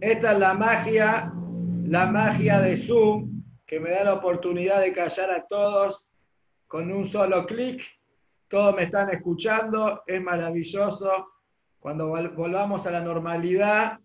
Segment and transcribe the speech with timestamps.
[0.00, 1.32] Esta es la magia,
[1.86, 6.06] la magia de Zoom, que me da la oportunidad de callar a todos
[6.66, 7.82] con un solo clic.
[8.46, 11.28] Todos me están escuchando, es maravilloso.
[11.80, 13.98] Cuando volvamos a la normalidad,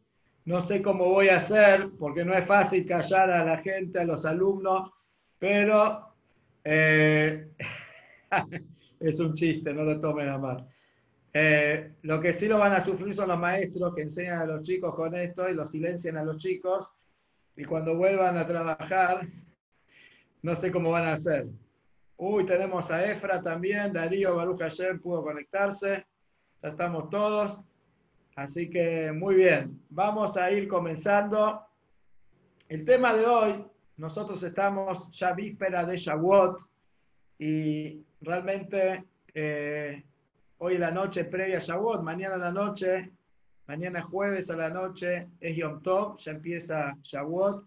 [0.46, 4.06] no sé cómo voy a hacer, porque no es fácil callar a la gente, a
[4.06, 4.92] los alumnos,
[5.38, 6.14] pero
[6.64, 7.50] eh,
[9.00, 10.68] es un chiste, no lo tomen a mal.
[11.34, 14.64] Eh, lo que sí lo van a sufrir son los maestros que enseñan a los
[14.64, 16.90] chicos con esto y los silencian a los chicos.
[17.56, 19.28] Y cuando vuelvan a trabajar,
[20.42, 21.48] no sé cómo van a hacer.
[22.18, 26.06] Uy, tenemos a Efra también, Darío Baruch ayer pudo conectarse.
[26.62, 27.60] Ya estamos todos.
[28.36, 31.66] Así que muy bien, vamos a ir comenzando.
[32.70, 33.66] El tema de hoy,
[33.98, 36.58] nosotros estamos ya víspera de Shavuot
[37.38, 40.04] y realmente eh,
[40.64, 43.12] hoy la noche previa a Shavuot, mañana la noche,
[43.66, 47.66] mañana jueves a la noche es Yom Tov, ya empieza Shavuot.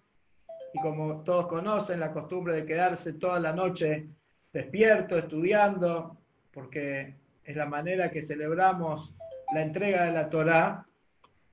[0.74, 4.08] Y como todos conocen, la costumbre de quedarse toda la noche
[4.52, 6.18] despierto, estudiando,
[6.52, 9.12] porque es la manera que celebramos
[9.52, 10.86] la entrega de la Torá.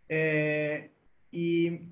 [0.07, 0.91] Eh,
[1.31, 1.87] y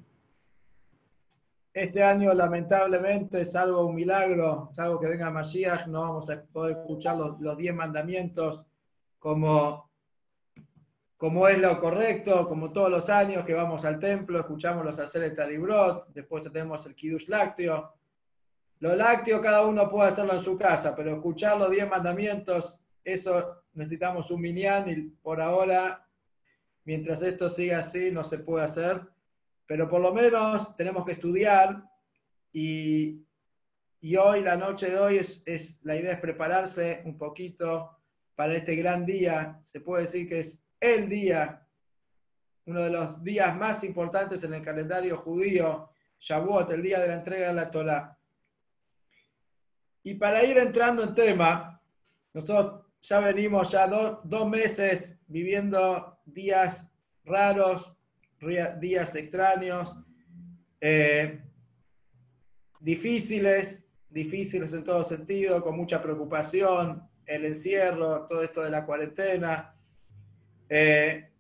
[1.74, 7.18] este año, lamentablemente, salvo un milagro, salvo que venga Mashiach, no vamos a poder escuchar
[7.18, 8.64] los, diez mandamientos
[9.20, 9.92] como,
[11.18, 15.36] como es lo correcto, como todos los años que vamos al templo, escuchamos los hacer
[15.36, 17.94] Talibrot, después tenemos el Kiddush lácteo.
[18.80, 23.64] Lo lácteo cada uno puede hacerlo en su casa, pero escuchar los diez mandamientos, eso
[23.74, 26.08] necesitamos un minyan y por ahora,
[26.86, 29.02] mientras esto siga así, no se puede hacer.
[29.66, 31.84] Pero por lo menos tenemos que estudiar
[32.54, 33.26] y,
[34.00, 37.99] y hoy, la noche de hoy, es, es, la idea es prepararse un poquito
[38.40, 39.60] para este gran día.
[39.66, 41.68] Se puede decir que es el día,
[42.68, 47.16] uno de los días más importantes en el calendario judío, Shavuot, el día de la
[47.16, 48.18] entrega de la Torah.
[50.04, 51.82] Y para ir entrando en tema,
[52.34, 56.90] nosotros ya venimos ya dos meses viviendo días
[57.26, 57.94] raros,
[58.80, 59.94] días extraños,
[60.80, 61.44] eh,
[62.80, 69.76] difíciles, difíciles en todo sentido, con mucha preocupación, el encierro, todo esto de la cuarentena,
[70.68, 71.32] eh,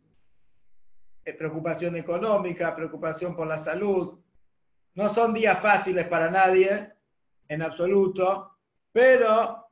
[1.25, 4.19] eh, preocupación económica, preocupación por la salud.
[4.93, 6.93] No son días fáciles para nadie,
[7.47, 8.55] en absoluto,
[8.91, 9.67] pero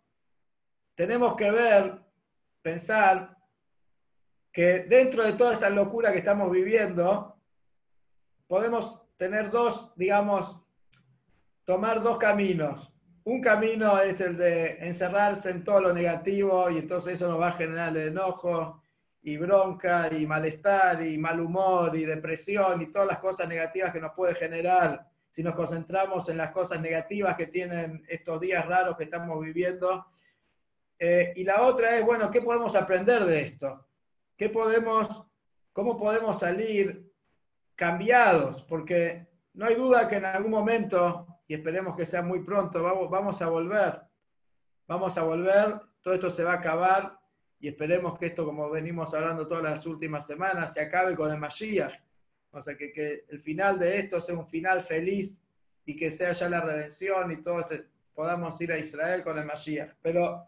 [0.95, 2.01] tenemos que ver,
[2.63, 3.37] pensar,
[4.51, 7.39] que dentro de toda esta locura que estamos viviendo,
[8.47, 10.59] podemos tener dos, digamos,
[11.63, 12.91] tomar dos caminos.
[13.27, 17.49] Un camino es el de encerrarse en todo lo negativo y entonces eso nos va
[17.49, 18.81] a generar enojo
[19.21, 23.99] y bronca y malestar y mal humor y depresión y todas las cosas negativas que
[23.99, 28.95] nos puede generar si nos concentramos en las cosas negativas que tienen estos días raros
[28.95, 30.05] que estamos viviendo.
[30.97, 33.89] Eh, y la otra es, bueno, ¿qué podemos aprender de esto?
[34.37, 35.25] ¿Qué podemos,
[35.73, 37.11] ¿Cómo podemos salir
[37.75, 38.63] cambiados?
[38.63, 43.09] Porque no hay duda que en algún momento y esperemos que sea muy pronto, vamos,
[43.09, 44.01] vamos a volver,
[44.87, 47.17] vamos a volver, todo esto se va a acabar
[47.59, 51.39] y esperemos que esto, como venimos hablando todas las últimas semanas, se acabe con el
[51.39, 51.93] Mashiach.
[52.51, 55.41] O sea, que, que el final de esto sea un final feliz
[55.85, 59.45] y que sea ya la redención y todos este, podamos ir a Israel con el
[59.45, 59.95] Mashiach.
[60.01, 60.45] Pero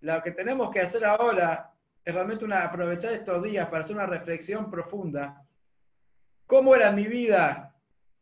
[0.00, 1.72] lo que tenemos que hacer ahora
[2.04, 5.44] es realmente una, aprovechar estos días para hacer una reflexión profunda.
[6.46, 7.74] ¿Cómo era mi vida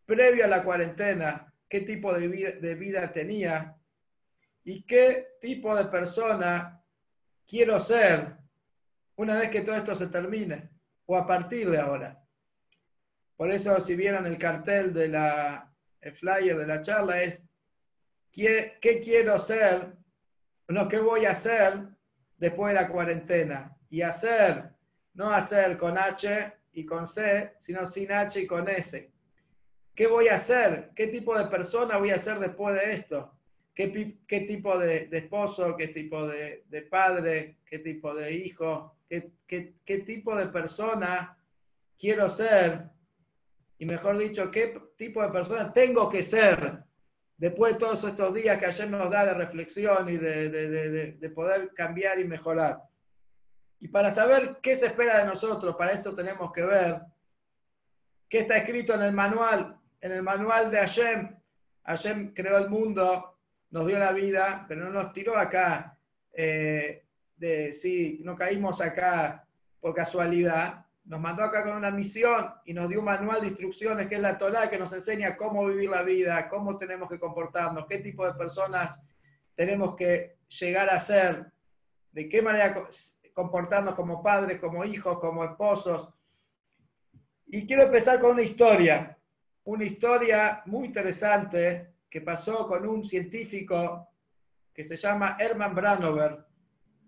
[0.07, 1.54] previo a la cuarentena?
[1.75, 2.29] Qué tipo de
[2.77, 3.77] vida, tenía
[4.63, 6.81] y qué tipo de persona
[7.45, 8.37] quiero ser
[9.17, 10.71] una vez que todo esto se termine
[11.05, 12.23] o a partir de ahora.
[13.37, 15.75] Por eso, si vieron el cartel de la
[16.13, 17.45] flyer de la charla, es
[18.31, 19.97] ¿qué, qué quiero ser?
[20.69, 21.89] No, ¿qué voy a hacer
[22.37, 23.77] después de la cuarentena?
[23.91, 24.71] Y hacer,
[25.15, 29.14] no hacer con H y con C, sino sin H y con S.
[29.95, 30.91] ¿Qué voy a hacer?
[30.95, 33.33] ¿Qué tipo de persona voy a ser después de esto?
[33.75, 35.77] ¿Qué, qué tipo de, esposo?
[35.77, 37.59] ¿Qué tipo de, padre?
[37.65, 38.97] ¿Qué tipo de hijo?
[39.09, 41.39] ¿Qué, ¿Qué, tipo de persona
[41.97, 42.91] quiero ser?
[43.79, 46.83] Y mejor dicho, ¿qué tipo de persona tengo que ser
[47.37, 51.73] después de todos estos días que ayer nos da de reflexión y de, de poder
[51.73, 52.81] cambiar y mejorar?
[53.79, 57.01] Y para saber qué se espera de nosotros, para eso tenemos que ver
[58.29, 61.35] qué está escrito en el manual en el manual de Hashem.
[61.85, 63.39] Hashem creó el mundo,
[63.71, 65.97] nos dio la vida, pero no nos tiró acá,
[66.31, 69.49] eh, de, sí, no caímos acá
[69.81, 74.07] por casualidad, nos mandó acá con una misión y nos dio un manual de instrucciones
[74.07, 77.87] que es la Torah, que nos enseña cómo vivir la vida, cómo tenemos que comportarnos,
[77.87, 79.01] qué tipo de personas
[79.55, 81.47] tenemos que llegar a ser,
[82.13, 82.75] de qué manera
[83.33, 86.11] comportarnos como padres, como hijos, como esposos.
[87.47, 89.19] Y quiero empezar con una historia,
[89.65, 94.09] una historia muy interesante que pasó con un científico
[94.73, 96.45] que se llama Hermann Branover.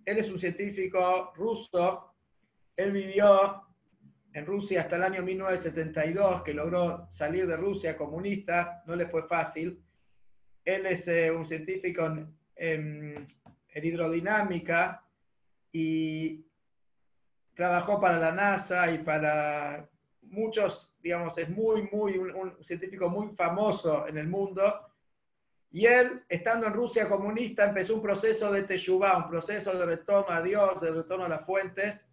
[0.04, 2.14] Él es un científico ruso.
[2.76, 3.66] Él vivió
[4.32, 9.22] en Rusia hasta el año 1972, que logró salir de Rusia comunista, no le fue
[9.26, 9.82] fácil.
[10.62, 12.04] Él es eh, un científico
[12.54, 13.26] en,
[13.74, 15.02] hidrodinámica
[15.72, 16.44] y
[17.54, 19.88] trabajó para la NASA y para
[20.22, 24.62] muchos, digamos, es muy, muy, un, científico muy famoso en el mundo.
[25.70, 30.34] Y él, estando en Rusia comunista, empezó un proceso de Teshuvah, un proceso de retorno
[30.34, 32.04] a Dios, de retorno a las fuentes,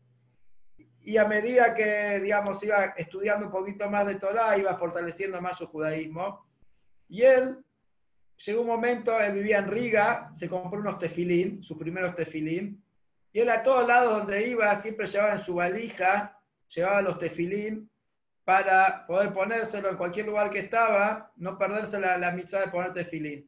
[1.01, 5.57] y a medida que, digamos, iba estudiando un poquito más de Torah, iba fortaleciendo más
[5.57, 6.45] su judaísmo.
[7.09, 7.65] Y él,
[8.45, 12.83] llegó un momento, él vivía en Riga, se compró unos tefilín, sus primeros tefilín,
[13.31, 17.89] y él a todos lados donde iba siempre llevaba en su valija, llevaba los tefilín
[18.43, 22.93] para poder ponérselo en cualquier lugar que estaba, no perderse la, la mitzvah de poner
[22.93, 23.47] tefilín.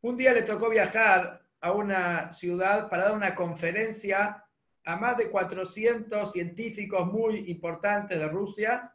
[0.00, 4.44] Un día le tocó viajar a una ciudad para dar una conferencia
[4.84, 8.94] a más de 400 científicos muy importantes de Rusia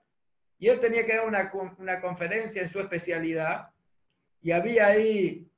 [0.57, 3.69] y él tenía que dar una, una conferencia en su especialidad
[4.41, 5.49] y había ahí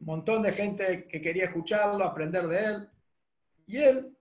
[0.00, 2.88] un montón de gente que quería escucharlo, aprender de él.
[3.66, 4.16] Y él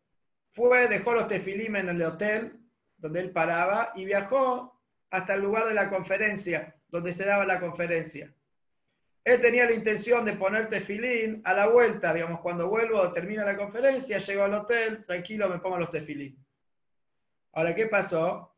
[0.52, 2.61] fue, dejó los tefilim en el hotel
[3.02, 7.60] donde él paraba y viajó hasta el lugar de la conferencia, donde se daba la
[7.60, 8.34] conferencia.
[9.24, 13.58] Él tenía la intención de poner tefilín a la vuelta, digamos, cuando vuelvo, termina la
[13.58, 16.44] conferencia, llego al hotel, tranquilo, me pongo los tefilín.
[17.54, 18.56] Ahora, ¿qué pasó?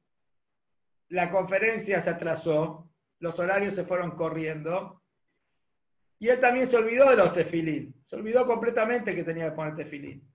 [1.10, 5.02] La conferencia se atrasó, los horarios se fueron corriendo,
[6.20, 9.76] y él también se olvidó de los tefilín, se olvidó completamente que tenía que poner
[9.76, 10.30] tefilín.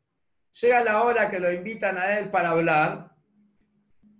[0.60, 3.12] Llega la hora que lo invitan a él para hablar,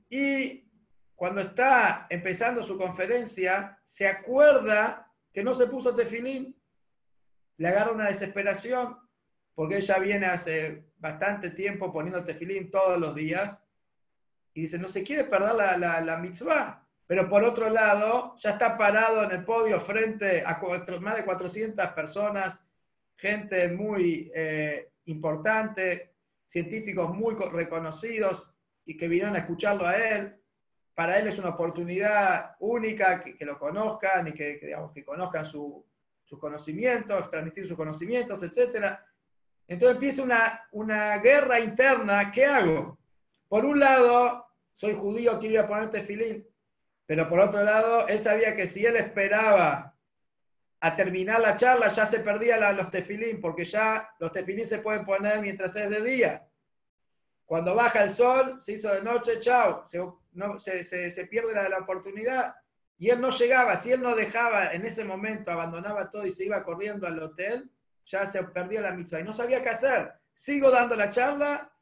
[0.08, 0.68] y
[1.14, 6.56] cuando está empezando su conferencia, se acuerda que no se puso tefilín,
[7.56, 8.96] le agarra una desesperación,
[9.54, 13.58] porque ella viene hace bastante tiempo poniendo tefilín todos los días,
[14.54, 18.78] y dice, no se quiere perder la, la, mitzvah, pero por otro lado, ya está
[18.78, 20.60] parado en el podio frente a
[21.00, 22.60] más de 400 personas,
[23.16, 26.14] gente muy eh, importante,
[26.46, 28.54] científicos muy reconocidos
[28.88, 30.34] y que vinieron a escucharlo a él
[30.94, 35.84] para él es una oportunidad única que, lo conozcan y que, digamos, que conozcan sus
[36.40, 38.98] conocimientos, transmitir sus conocimientos, etc.
[39.68, 42.32] Entonces empieza una, una guerra interna.
[42.32, 42.98] ¿Qué hago?
[43.46, 46.44] Por un lado, soy judío, quiero poner tefilín.
[47.06, 49.94] Pero por otro lado, él sabía que si él esperaba
[50.80, 55.04] a terminar la charla, ya se perdía los tefilín, porque ya los tefilín se pueden
[55.04, 56.47] poner mientras es de día.
[57.48, 62.54] Cuando baja el sol, se hizo de noche, chao, se, se, pierde la, oportunidad.
[62.98, 66.44] Y él no llegaba, si él no dejaba en ese momento, abandonaba todo y se
[66.44, 67.70] iba corriendo al hotel,
[68.04, 69.20] ya se perdía la mitzvah.
[69.20, 70.12] Y no sabía qué hacer.
[70.34, 71.72] ¿Sigo dando la charla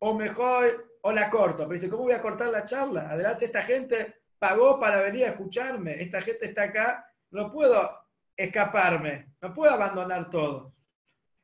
[0.00, 1.58] o mejor, o la corto?
[1.58, 3.08] Pero dice, ¿cómo voy a cortar la charla?
[3.08, 6.02] Adelante, esta gente pagó para venir a escucharme.
[6.02, 7.88] Esta gente está acá, no puedo
[8.36, 10.74] escaparme, no puedo abandonar todo.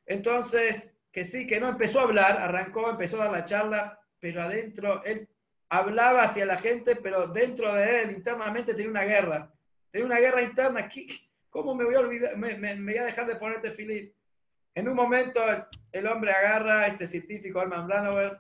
[0.07, 4.43] Entonces, que sí, que no empezó a hablar, arrancó, empezó a dar la charla, pero
[4.43, 5.29] adentro él
[5.69, 9.53] hablaba hacia la gente, pero dentro de él internamente tenía una guerra.
[9.91, 10.89] Tenía una guerra interna.
[11.49, 12.37] ¿Cómo me voy a olvidar?
[12.37, 14.15] Me, voy a dejar de ponerte Philip.
[14.75, 15.43] En un momento
[15.91, 18.39] el, hombre agarra a este científico, Herman Branover,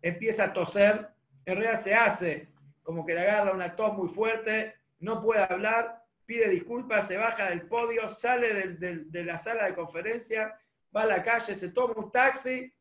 [0.00, 1.08] empieza a toser,
[1.44, 2.48] en realidad se hace
[2.82, 7.50] como que le agarra una tos muy fuerte, no puede hablar, pide disculpas, se baja
[7.50, 10.56] del podio, sale de la sala de conferencia
[10.94, 12.72] va a la calle, se toma un taxi,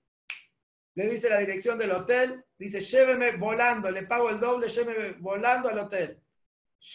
[0.95, 5.69] le dice la dirección del hotel, dice, lléveme volando, le pago el doble, lléveme volando
[5.69, 6.21] al hotel.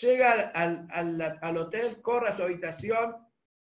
[0.01, 3.17] Llega al, hotel, corre a su habitación,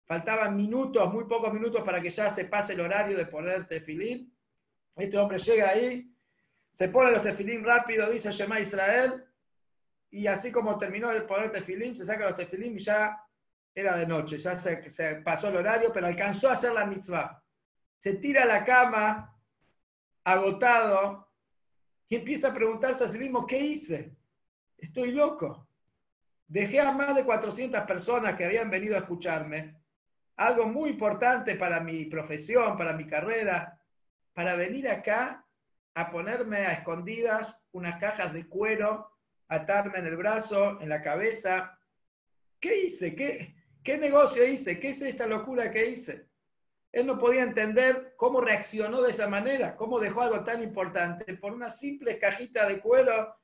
[0.06, 4.34] faltaban minutos, muy pocos minutos para que ya se pase el horario de poner tefilín.
[4.96, 6.10] Este hombre llega ahí,
[6.72, 9.24] se pone los tefilín rápido, dice Shema Israel,
[10.10, 13.20] y así como terminó de poner tefilín, se saca los tefilín y ya
[13.74, 17.43] era de noche, ya se, se pasó el horario, pero alcanzó a hacer la mitzvah
[18.04, 19.34] se tira a la cama,
[20.24, 21.26] agotado,
[22.06, 24.14] y empieza a preguntarse a sí mismo, ¿qué hice?
[24.76, 25.66] Estoy loco.
[26.46, 29.80] Dejé a más de 400 personas que habían venido a escucharme,
[30.36, 33.80] algo muy importante para mi profesión, para mi carrera,
[34.34, 35.42] para venir acá
[35.94, 39.12] a ponerme a escondidas unas cajas de cuero,
[39.48, 41.80] atarme en el brazo, en la cabeza.
[42.60, 43.14] ¿Qué hice?
[43.14, 44.78] ¿Qué, qué negocio hice?
[44.78, 46.33] ¿Qué es esta locura que hice?
[46.94, 51.52] Él no podía entender cómo reaccionó de esa manera, cómo dejó algo tan importante por
[51.52, 53.34] una simple cajita de cuero.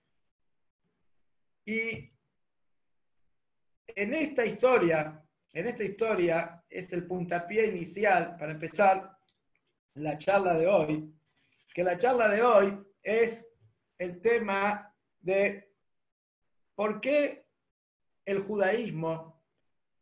[1.64, 2.12] Y
[3.88, 5.21] en esta historia,
[5.52, 9.19] en esta historia es el puntapié inicial para empezar
[9.95, 11.12] la charla de hoy,
[11.75, 13.45] que la charla de hoy es
[13.99, 15.75] el tema de
[16.76, 17.47] por qué
[18.25, 19.42] el judaísmo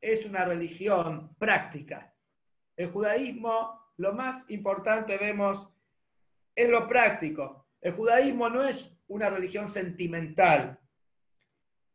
[0.02, 2.14] es una religión práctica.
[2.78, 5.68] El judaísmo, lo más importante vemos,
[6.54, 7.66] es lo práctico.
[7.80, 10.78] El judaísmo no es una religión sentimental,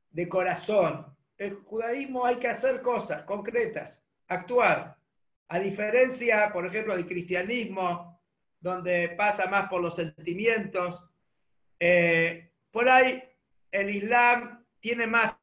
[0.10, 1.08] de corazón.
[1.38, 4.98] El judaísmo hay que hacer cosas concretas, actuar.
[5.48, 8.22] A diferencia, por ejemplo, del cristianismo,
[8.60, 11.02] donde pasa más por los sentimientos,
[11.80, 13.24] eh, por ahí
[13.72, 15.34] el Islam tiene más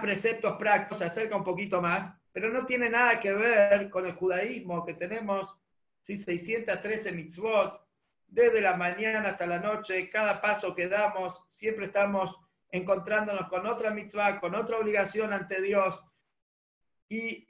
[0.00, 4.12] preceptos prácticos, se acerca un poquito más, pero no tiene nada que ver con el
[4.12, 5.56] judaísmo que tenemos
[6.00, 6.16] ¿sí?
[6.16, 7.80] 613 mitzvot,
[8.26, 12.38] desde la mañana hasta la noche, cada paso que damos, siempre estamos
[12.70, 16.02] encontrándonos con otra mitzvah, con otra obligación ante Dios.
[17.08, 17.46] ¿Y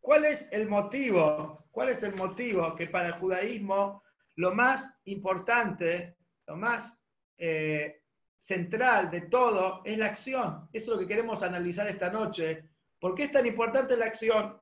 [0.00, 1.66] cuál es el motivo?
[1.72, 4.04] ¿Cuál es el motivo que para el judaísmo
[4.36, 6.96] lo más importante, lo más
[7.36, 8.02] eh,
[8.38, 10.68] central de todo es la acción?
[10.72, 14.60] Eso es lo que queremos analizar esta noche ¿Por qué es tan importante la acción?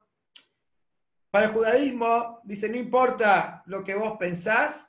[1.30, 4.88] Para el judaísmo, dice, no importa lo que vos pensás,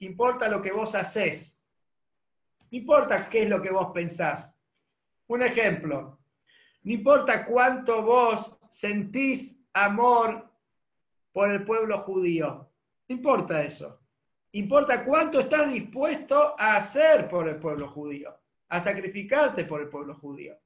[0.00, 1.56] importa lo que vos haces.
[2.70, 4.54] No importa qué es lo que vos pensás.
[5.28, 6.18] Un ejemplo,
[6.82, 10.50] no importa cuánto vos sentís amor
[11.32, 12.70] por el pueblo judío.
[13.08, 14.00] No importa eso.
[14.52, 18.34] Importa cuánto estás dispuesto a hacer por el pueblo judío,
[18.68, 20.58] a sacrificarte por el pueblo judío.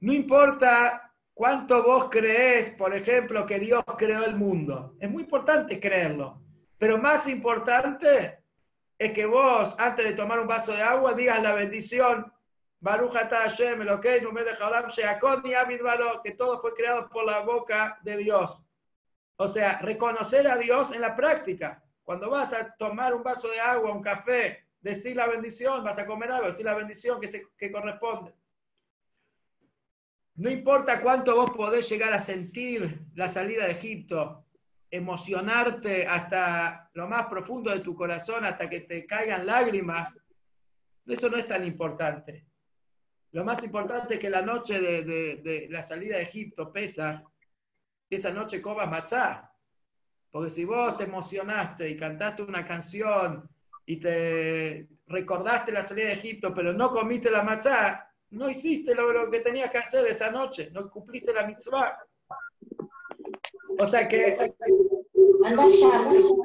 [0.00, 4.96] No importa cuánto vos creés, por ejemplo, que Dios creó el mundo.
[5.00, 6.42] Es muy importante creerlo.
[6.78, 8.40] Pero más importante
[8.98, 12.32] es que vos, antes de tomar un vaso de agua, digas la bendición.
[12.78, 13.80] Baruch Hashem,
[16.22, 18.62] que todo fue creado por la boca de Dios.
[19.36, 21.82] O sea, reconocer a Dios en la práctica.
[22.04, 26.06] Cuando vas a tomar un vaso de agua, un café, decir la bendición, vas a
[26.06, 28.34] comer algo, decir la bendición que, que corresponde.
[30.36, 34.44] No importa cuánto vos podés llegar a sentir la salida de Egipto,
[34.90, 40.14] emocionarte hasta lo más profundo de tu corazón, hasta que te caigan lágrimas,
[41.06, 42.44] eso no es tan importante.
[43.32, 47.24] Lo más importante es que la noche de, la salida de Egipto pesa,
[48.10, 49.52] esa noche comas matzá.
[50.30, 53.48] Porque si vos te emocionaste y cantaste una canción
[53.86, 59.30] y te recordaste la salida de Egipto, pero no comiste la matzá, no hiciste lo,
[59.30, 61.96] que tenías que hacer esa noche, no cumpliste la mitzvah.
[63.78, 64.38] O sea que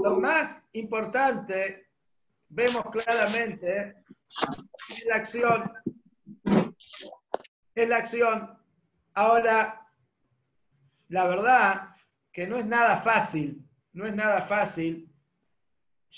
[0.04, 1.90] lo más importante,
[2.50, 3.96] vemos claramente,
[4.28, 5.64] es la acción.
[7.74, 8.58] Es la acción.
[9.14, 9.88] Ahora,
[11.10, 11.96] la verdad
[12.32, 15.10] que no es nada fácil, no es nada fácil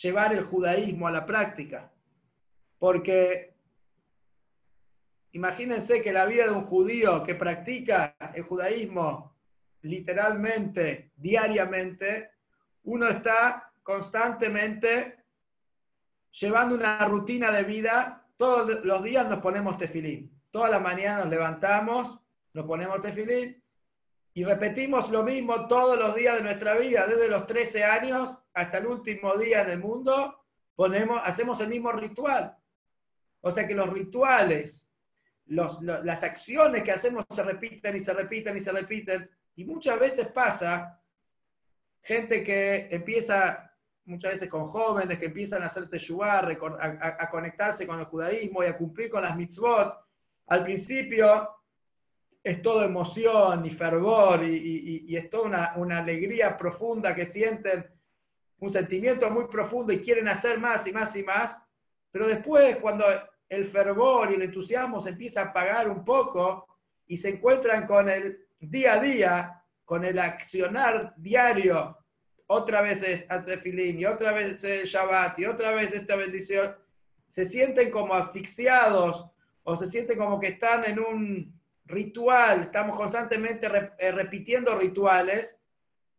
[0.02, 1.92] llevar el judaísmo a la práctica,
[2.78, 3.53] porque
[5.34, 9.36] Imagínense que la vida de un judío que practica el judaísmo
[9.82, 12.32] literalmente, diariamente,
[12.84, 15.18] uno está constantemente
[16.32, 18.26] llevando una rutina de vida.
[18.38, 20.32] Todos los días nos ponemos tefilín.
[20.52, 22.20] Todas las mañanas nos levantamos,
[22.54, 23.62] nos ponemos tefilín
[24.36, 28.78] y repetimos lo mismo todos los días de nuestra vida, desde los 13 años hasta
[28.80, 30.44] el último día en el mundo,
[31.24, 32.56] hacemos el mismo ritual.
[33.42, 34.88] O sea que los rituales
[35.48, 39.30] las acciones que hacemos se repiten y se repiten y se repiten.
[39.56, 41.00] Y muchas veces pasa
[42.02, 43.72] gente que empieza,
[44.06, 48.68] muchas veces con jóvenes que empiezan a hacer teshuvah, a, conectarse con el judaísmo y
[48.68, 49.96] a cumplir con las mitzvot.
[50.48, 51.50] Al principio
[52.44, 57.86] es todo emoción y fervor y, es toda una, una, alegría profunda que sienten,
[58.60, 61.58] un sentimiento muy profundo y quieren hacer más y más y más.
[62.12, 63.06] Pero después, cuando
[63.50, 66.68] el fervor y el entusiasmo se empieza a apagar un poco
[67.08, 71.98] y se encuentran con el día a día, con el accionar diario,
[72.48, 76.76] otra vez a Tefilín y otra vez Shabbat y otra vez esta bendición,
[77.30, 79.26] se sienten como asfixiados
[79.64, 85.60] o se sienten como que están en un ritual, estamos constantemente eh, repitiendo rituales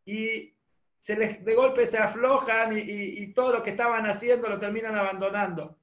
[0.04, 0.54] y
[0.99, 4.97] se les, de golpe se aflojan y, y todo lo que estaban haciendo lo terminan
[4.97, 5.78] abandonando.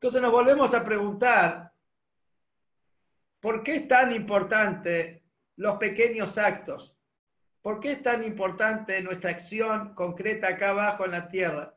[0.00, 1.74] Entonces nos volvemos a preguntar,
[3.38, 5.24] ¿por qué es tan importante
[5.56, 6.96] los pequeños actos?
[7.60, 11.74] ¿Por qué es tan importante nuestra acción concreta acá abajo en la tierra?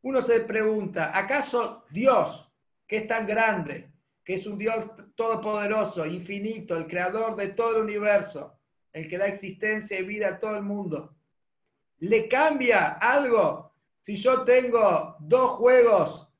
[0.00, 2.50] Uno se pregunta, ¿acaso Dios,
[2.86, 3.92] que es tan grande,
[4.24, 8.58] que es un Dios todopoderoso, infinito, el creador de todo el universo,
[8.94, 11.16] el que da existencia y vida a todo el mundo,
[11.98, 16.31] le cambia algo si yo tengo dos juegos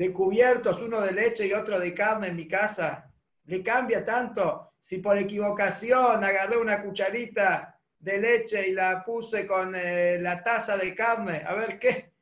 [0.00, 3.12] de cubiertos, uno de leche y otro de carne en mi casa?
[3.44, 9.74] ¿Le cambia tanto si por equivocación agarré una cucharita de leche y la puse con
[9.76, 11.44] eh, la taza de carne?
[11.46, 12.14] A ver, ¿qué?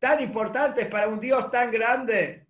[0.00, 2.48] Tan importante para un Dios tan grande.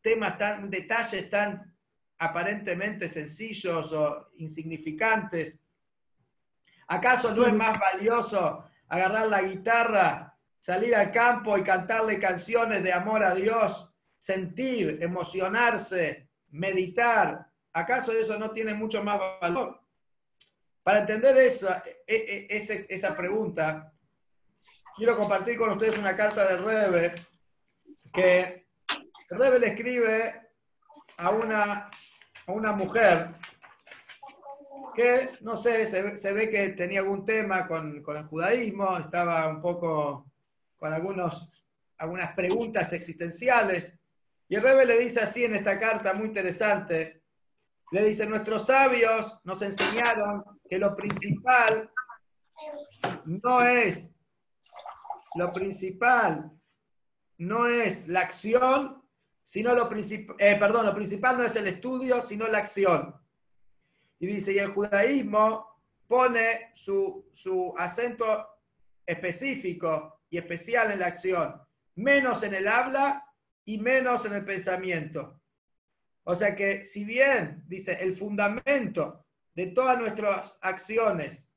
[0.00, 1.76] Temas tan, detalles tan
[2.16, 5.58] aparentemente sencillos o insignificantes.
[6.86, 10.29] ¿Acaso no es más valioso agarrar la guitarra,
[10.60, 17.46] salir al campo y cantarle canciones de amor a Dios, sentir, emocionarse, meditar?
[17.72, 19.80] ¿Acaso eso no tiene mucho más valor?
[20.82, 23.92] Para entender esa, e, e, esa pregunta,
[24.96, 27.14] quiero compartir con ustedes una carta de Rebe
[28.12, 28.66] que
[29.30, 30.48] Rebe le escribe
[31.16, 31.90] a una,
[32.46, 33.30] a una mujer
[34.94, 39.62] que, no sé, se, ve que tenía algún tema con, con, el judaísmo, estaba un
[39.62, 40.29] poco
[40.80, 41.52] con algunos,
[41.98, 43.94] algunas preguntas existenciales.
[44.48, 47.22] Y el Rebe le dice así en esta carta muy interesante,
[47.92, 51.90] le dice, nuestros sabios nos enseñaron que lo principal
[53.26, 54.10] no es,
[55.34, 56.50] lo principal
[57.38, 59.02] no es la acción,
[59.44, 63.14] sino lo principal, eh, perdón, lo principal no es el estudio, sino la acción.
[64.18, 65.66] Y dice, y el judaísmo
[66.06, 68.46] pone su, su acento
[69.04, 71.60] específico y especial en la acción,
[71.96, 73.26] menos en el habla
[73.64, 75.40] y menos en el pensamiento.
[76.24, 81.50] O sea que si bien, dice, el fundamento de todas nuestras acciones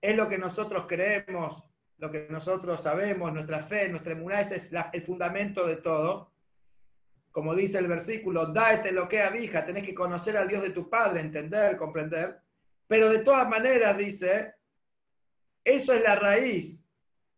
[0.00, 1.62] es lo que nosotros creemos,
[1.98, 6.32] lo que nosotros sabemos, nuestra fe, nuestra emuná, ese es el fundamento de todo.
[7.30, 10.88] Como dice el versículo, date lo que abija, tenés que conocer al Dios de tu
[10.88, 12.40] Padre, entender, comprender.
[12.86, 14.54] Pero de todas maneras, dice,
[15.64, 16.85] eso es la raíz.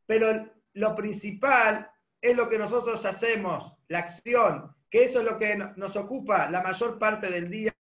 [0.09, 5.55] Pero lo principal es lo que nosotros hacemos, la acción, que eso es lo que
[5.55, 7.75] nos ocupa la mayor parte del día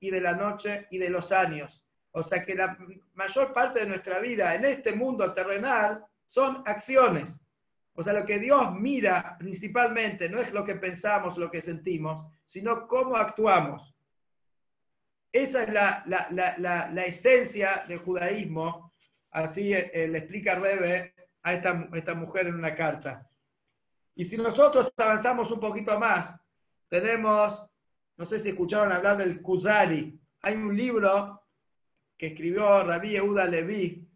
[0.00, 1.84] y de la noche y de los años.
[2.12, 2.78] O sea que la
[3.12, 7.38] mayor parte de nuestra vida en este mundo terrenal son acciones.
[7.92, 12.32] O sea, lo que Dios mira principalmente no es lo que pensamos, lo que sentimos,
[12.46, 13.94] sino cómo actuamos.
[15.30, 18.94] Esa es la, esencia del judaísmo.
[19.30, 21.15] Así eh, le explica Rebe
[21.46, 23.30] a esta, esta mujer en una carta.
[24.16, 26.34] Y si nosotros avanzamos un poquito más
[26.88, 27.64] tenemos,
[28.16, 30.20] no sé si escucharon hablar del Kuzari.
[30.42, 31.40] Hay un libro
[32.18, 34.08] que escribió Rabí Yehuda Leví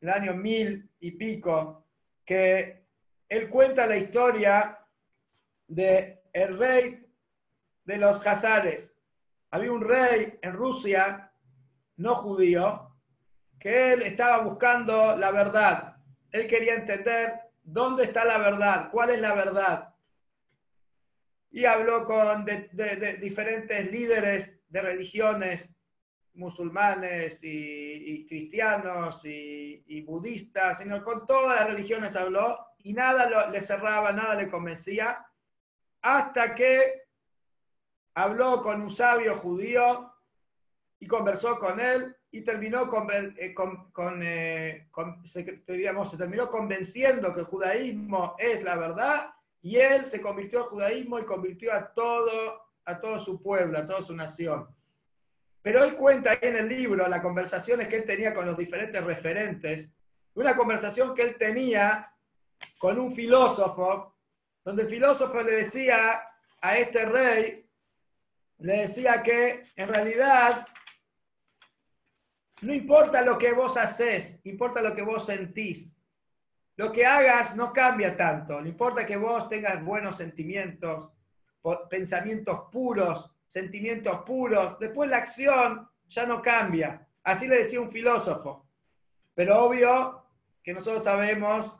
[0.00, 1.86] el año mil y pico,
[2.24, 2.86] que
[3.28, 4.78] él cuenta la historia
[5.68, 7.06] de el rey
[7.84, 8.94] de los Hazares.
[9.50, 11.32] Había un rey en Rusia,
[11.96, 12.96] no judío,
[13.58, 15.89] que él estaba buscando la verdad.
[16.32, 19.94] Él quería entender dónde está la verdad, cuál es la verdad.
[21.50, 25.74] Y habló con diferentes líderes de religiones
[26.34, 34.12] musulmanes y, cristianos y, budistas, sino con todas las religiones habló y nada le cerraba,
[34.12, 35.26] nada le convencía,
[36.00, 37.02] hasta que
[38.14, 40.12] habló con un sabio judío
[40.98, 44.86] y conversó con él y terminó, con, eh, eh,
[45.24, 49.30] se, se terminó convenciendo que el judaísmo es la verdad
[49.62, 53.86] y él se convirtió al judaísmo y convirtió a todo, a todo su pueblo, a
[53.86, 54.68] toda su nación.
[55.62, 59.02] Pero él cuenta ahí en el libro las conversaciones que él tenía con los diferentes
[59.04, 59.92] referentes,
[60.34, 62.12] una conversación que él tenía
[62.78, 64.14] con un filósofo,
[64.64, 66.22] donde el filósofo le decía
[66.60, 67.66] a este rey,
[68.58, 70.66] le decía que en realidad
[72.62, 75.96] no importa lo que vos haces, importa lo que vos sentís.
[76.76, 78.60] Lo que hagas no cambia tanto.
[78.60, 81.10] No importa que vos tengas buenos sentimientos,
[81.88, 84.78] pensamientos puros, sentimientos puros.
[84.78, 87.06] Después la acción ya no cambia.
[87.22, 88.66] Así le decía un filósofo.
[89.34, 90.24] Pero obvio
[90.62, 91.74] que nosotros sabemos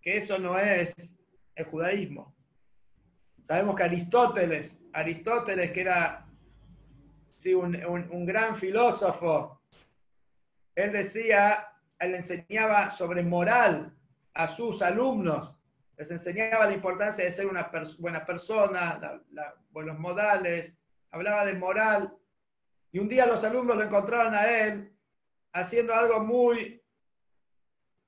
[0.00, 0.92] que eso no es
[1.54, 2.34] el judaísmo.
[3.42, 6.26] Sabemos que Aristóteles, Aristóteles que era
[7.38, 9.60] sí, un, un gran filósofo,
[10.74, 13.94] él decía, él enseñaba sobre moral
[14.34, 15.54] a sus alumnos,
[15.96, 19.22] les enseñaba la importancia de ser una buena persona,
[19.70, 20.76] buenos modales,
[21.10, 22.16] hablaba de moral.
[22.90, 24.92] Y un día los alumnos lo encontraron a él
[25.52, 26.82] haciendo algo muy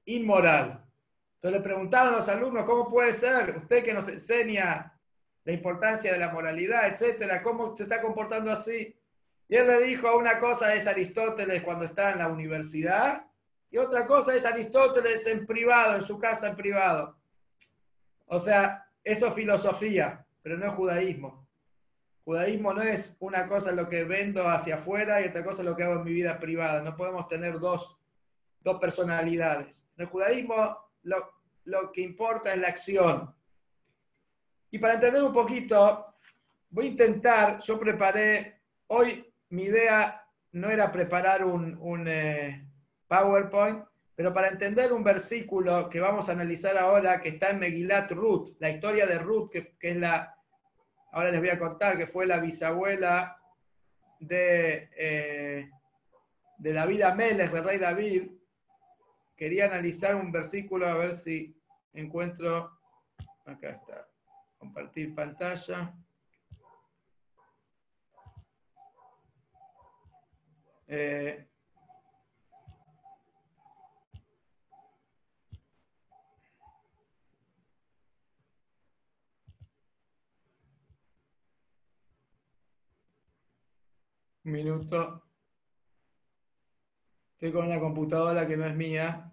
[0.07, 0.85] inmoral.
[1.37, 3.57] Entonces le preguntaron a los alumnos, ¿cómo puede ser?
[3.57, 4.93] Usted que nos enseña
[5.45, 8.96] la importancia de la moralidad, etcétera, ¿cómo se está comportando así?
[9.49, 13.27] Y él le dijo, una cosa es Aristóteles cuando está en la universidad
[13.71, 17.17] y otra cosa es Aristóteles en privado, en su casa en privado.
[18.27, 21.47] O sea, eso es filosofía, pero no es judaísmo.
[22.25, 25.85] Judaísmo no es una cosa lo que vendo hacia afuera y otra cosa lo que
[25.85, 26.83] hago en mi vida privada.
[26.83, 27.97] No podemos tener dos,
[28.61, 29.87] dos personalidades.
[29.97, 31.33] En el judaísmo lo,
[31.65, 33.33] lo que importa es la acción.
[34.73, 36.15] Y para entender un poquito,
[36.71, 42.67] voy a intentar, yo preparé, hoy mi idea no era preparar un, eh,
[43.09, 48.11] PowerPoint, pero para entender un versículo que vamos a analizar ahora, que está en Megilat
[48.11, 50.35] Ruth, la historia de Ruth, que, es la,
[51.13, 53.41] ahora les voy a contar, que fue la bisabuela
[54.19, 55.71] de, eh,
[56.59, 58.31] de David Ameles, del rey David,
[59.37, 61.55] quería analizar un versículo, a ver si
[61.93, 62.73] encuentro,
[63.45, 64.09] acá está,
[64.59, 65.95] compartir pantalla.
[70.89, 71.47] Eh,
[84.45, 85.23] un minuto.
[87.35, 89.33] Estoy con una computadora que no es mía.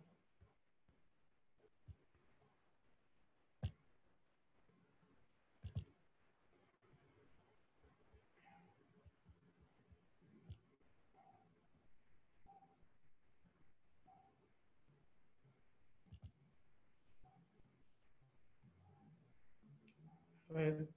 [20.49, 20.87] A ver.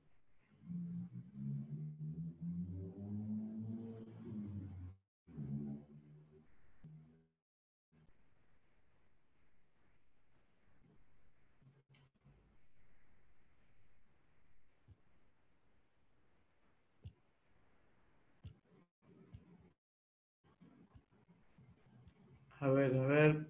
[22.61, 23.47] A ver, a ver.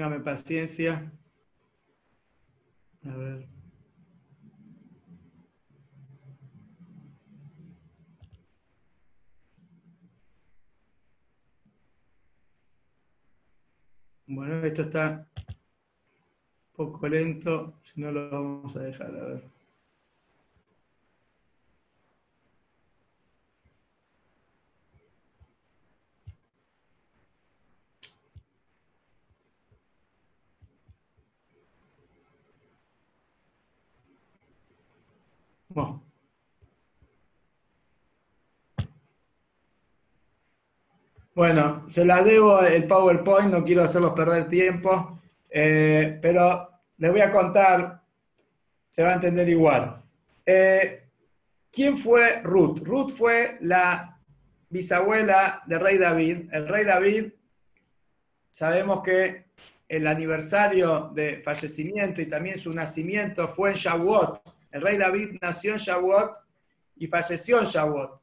[0.00, 1.12] Téngame paciencia.
[3.04, 3.46] A ver.
[14.26, 15.28] Bueno, esto está
[16.74, 19.59] poco lento, si no lo vamos a dejar, a ver.
[41.34, 47.20] Bueno, se las debo el PowerPoint, no quiero hacerlos perder tiempo, eh, pero les voy
[47.20, 48.02] a contar,
[48.88, 50.02] se va a entender igual.
[50.44, 51.04] Eh,
[51.70, 52.80] ¿Quién fue Ruth?
[52.82, 54.18] Ruth fue la
[54.68, 56.48] bisabuela del rey David.
[56.52, 57.32] El rey David,
[58.50, 59.44] sabemos que
[59.88, 64.59] el aniversario de fallecimiento y también su nacimiento fue en Shavuot.
[64.70, 66.32] El rey David nació en Shavuot
[66.96, 68.20] y falleció en Shavuot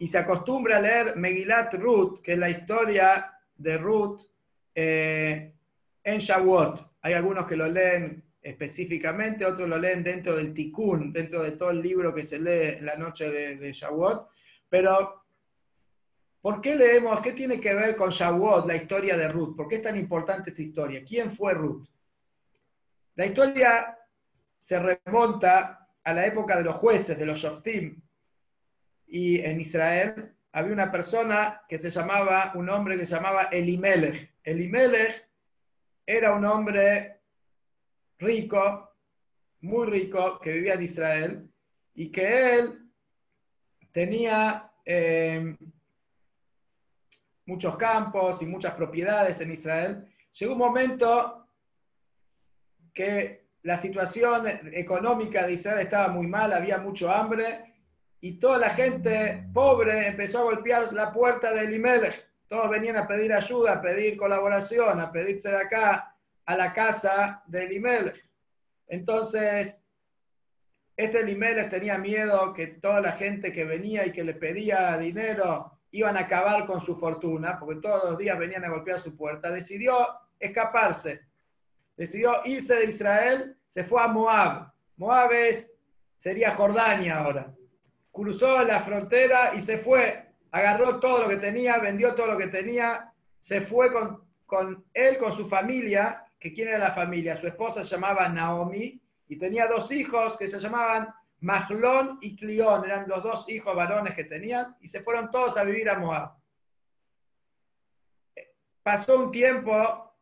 [0.00, 4.22] y se acostumbra a leer Megilat Ruth, que es la historia de Ruth
[4.74, 5.52] eh,
[6.02, 6.92] en Shavuot.
[7.02, 11.70] Hay algunos que lo leen específicamente, otros lo leen dentro del Tikkun, dentro de todo
[11.70, 14.26] el libro que se lee en la noche de, de Shavuot.
[14.70, 15.22] Pero,
[16.40, 17.20] ¿por qué leemos?
[17.20, 19.54] ¿Qué tiene que ver con Shavuot, la historia de Ruth?
[19.54, 21.04] ¿Por qué es tan importante esta historia?
[21.06, 21.86] ¿Quién fue Ruth?
[23.16, 23.98] La historia
[24.60, 28.00] se remonta a la época de los jueces, de los Shoftim,
[29.06, 34.34] y en Israel había una persona que se llamaba, un hombre que se llamaba Elimelech.
[34.44, 35.28] Elimelech
[36.06, 37.20] era un hombre
[38.18, 38.90] rico,
[39.62, 41.50] muy rico, que vivía en Israel
[41.94, 42.90] y que él
[43.90, 45.56] tenía eh,
[47.46, 50.06] muchos campos y muchas propiedades en Israel.
[50.32, 51.48] Llegó un momento
[52.92, 57.74] que la situación económica de Israel estaba muy mal, había mucho hambre
[58.20, 62.28] y toda la gente pobre empezó a golpear la puerta de Elimelech.
[62.48, 67.42] Todos venían a pedir ayuda, a pedir colaboración, a pedirse de acá a la casa
[67.46, 68.28] de Elimelech.
[68.88, 69.84] Entonces,
[70.96, 75.78] este Elimelech tenía miedo que toda la gente que venía y que le pedía dinero
[75.92, 79.50] iban a acabar con su fortuna, porque todos los días venían a golpear su puerta,
[79.50, 80.06] decidió
[80.38, 81.29] escaparse.
[82.00, 84.72] Decidió irse de Israel, se fue a Moab.
[84.96, 85.70] Moab es,
[86.16, 87.54] sería Jordania ahora.
[88.10, 90.32] Cruzó la frontera y se fue.
[90.50, 95.18] Agarró todo lo que tenía, vendió todo lo que tenía, se fue con, con él,
[95.18, 97.36] con su familia, que quién era la familia.
[97.36, 102.82] Su esposa se llamaba Naomi y tenía dos hijos que se llamaban Mahlón y Clión,
[102.82, 106.30] eran los dos hijos varones que tenían, y se fueron todos a vivir a Moab.
[108.82, 110.14] Pasó un tiempo,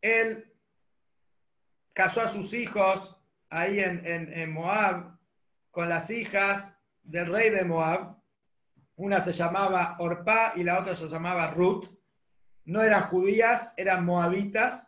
[0.00, 0.53] él
[1.94, 3.16] casó a sus hijos
[3.48, 5.16] ahí en, en Moab
[5.70, 6.70] con las hijas
[7.02, 8.16] del rey de Moab.
[8.96, 11.86] Una se llamaba Orpá y la otra se llamaba Ruth.
[12.66, 14.86] No eran judías, eran moabitas.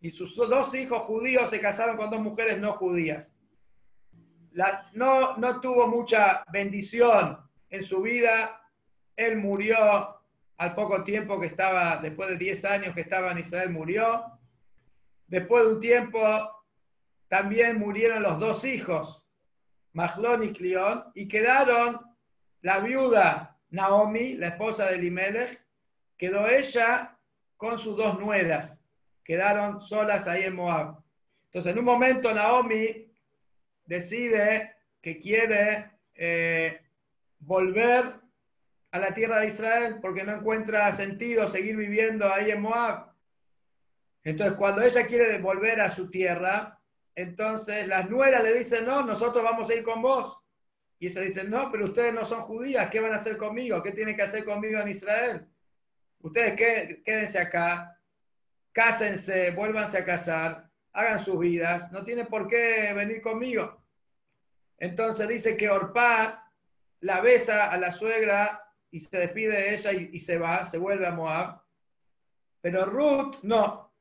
[0.00, 3.34] Y sus dos hijos judíos se casaron con dos mujeres no judías
[4.92, 7.38] no, no tuvo mucha bendición
[7.70, 8.60] en su vida.
[9.16, 9.76] Él murió
[10.56, 14.24] al poco tiempo que estaba, después de 10 años que estaba en Israel, murió.
[15.32, 16.20] Después de un tiempo,
[17.26, 19.24] también murieron los dos hijos,
[19.94, 22.02] Mahlón y Clión, y quedaron
[22.60, 25.58] la viuda Naomi, la esposa de Elimelech,
[26.18, 27.16] quedó ella
[27.56, 28.78] con sus dos nueras.
[29.24, 30.98] Quedaron solas ahí en Moab.
[31.46, 33.10] Entonces, en un momento Naomi
[33.86, 36.78] decide que quiere eh,
[37.38, 38.16] volver
[38.90, 43.11] a la tierra de Israel porque no encuentra sentido seguir viviendo ahí en Moab.
[44.24, 46.78] Entonces, cuando ella quiere volver a su tierra,
[47.14, 50.38] entonces las nueras le dicen, no, nosotros vamos a ir con vos.
[50.98, 53.82] Y ella dice, no, pero ustedes no son judías, ¿qué van a hacer conmigo?
[53.82, 55.46] ¿Qué tienen que hacer conmigo en Israel?
[56.20, 56.54] Ustedes
[57.04, 58.00] quédense acá,
[58.70, 63.82] cásense, vuélvanse a casar, hagan sus vidas, no tienen por qué venir conmigo.
[64.78, 66.50] Entonces dice que Orpá
[67.00, 71.06] la besa a la suegra y se despide de ella y, se va, se vuelve
[71.06, 71.62] a Moab.
[72.60, 73.91] Pero Ruth no.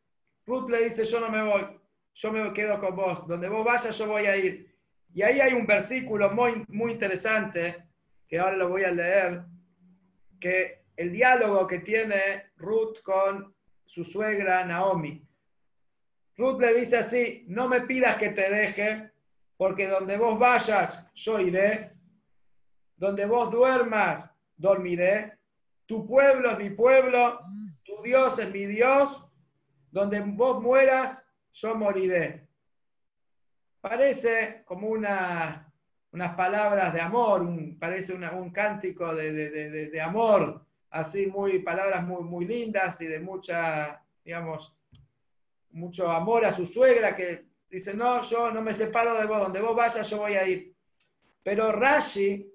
[0.46, 1.80] Ruth le dice, yo no me voy,
[2.14, 3.28] yo me quedo con vos.
[3.28, 4.76] Donde vos vayas, yo voy a ir.
[5.14, 7.88] Y ahí hay un versículo muy, muy interesante,
[8.28, 9.44] que ahora lo voy a leer,
[10.40, 13.54] que el diálogo que tiene Ruth con
[13.86, 15.28] su suegra Naomi.
[16.38, 19.12] Ruth le dice así, no me pidas que te deje,
[19.58, 21.92] porque donde vos vayas, yo iré,
[22.96, 25.38] donde vos duermas, dormiré,
[25.86, 27.38] tu pueblo es mi pueblo,
[27.86, 29.26] tu Dios es mi Dios,
[29.92, 31.24] donde vos mueras,
[31.54, 32.48] yo moriré.
[33.82, 35.72] Parece como una,
[36.12, 43.02] unas palabras de amor, parece un cántico de, amor, así muy, palabras muy, muy lindas
[43.02, 44.74] y de mucha, digamos,
[45.72, 49.62] mucho amor a su suegra que dice, no, yo no me separo de vos, donde
[49.62, 50.74] vos vayas yo voy a ir.
[51.44, 52.50] Pero Rashi,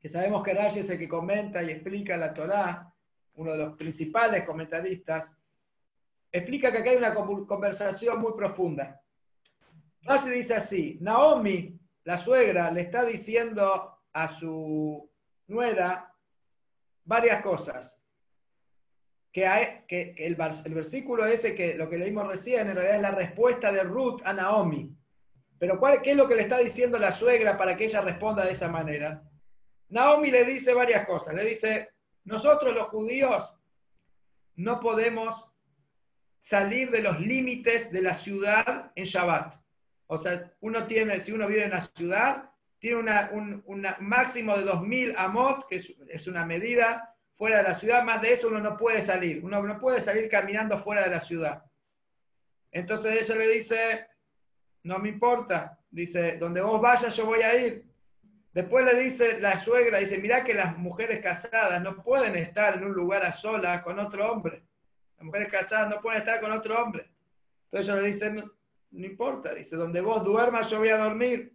[0.00, 2.92] que sabemos que Rashi es el que comenta y explica la Torá,
[3.34, 5.36] uno de los principales comentaristas,
[6.38, 9.00] explica que acá hay una conversación muy profunda.
[10.02, 15.10] Rashi dice así, Naomi, la suegra, le está diciendo a su
[15.48, 16.14] nuera
[17.04, 17.98] varias cosas
[19.32, 23.82] que, el, versículo ese, que lo que leímos recién, en realidad es la respuesta de
[23.82, 24.96] Ruth a Naomi.
[25.58, 28.44] Pero ¿cuál, ¿qué es lo que le está diciendo la suegra para que ella responda
[28.44, 29.22] de esa manera?
[29.88, 31.34] Naomi le dice varias cosas.
[31.34, 31.90] Le dice,
[32.24, 33.54] nosotros los judíos
[34.54, 35.50] no podemos
[36.46, 39.56] salir de los límites de la ciudad en Shabbat.
[40.06, 42.98] O sea, uno tiene, si uno vive en la ciudad, tiene
[43.32, 43.64] un,
[43.98, 48.46] máximo de 2.000 amot, que es una medida fuera de la ciudad, más de eso
[48.46, 49.44] uno no puede salir.
[49.44, 51.64] Uno no puede salir caminando fuera de la ciudad.
[52.70, 54.06] Entonces ella le dice,
[54.84, 55.80] no me importa.
[55.90, 57.84] Dice, donde vos vayas yo voy a ir.
[58.52, 62.84] Después le dice la suegra, dice, mira que las mujeres casadas no pueden estar en
[62.84, 64.62] un lugar a solas con otro hombre.
[65.16, 67.10] Las mujeres casadas no pueden estar con otro hombre.
[67.64, 68.52] Entonces ella le dice, no,
[68.90, 69.54] no importa.
[69.54, 71.52] Dice, donde vos duermas yo voy a dormir.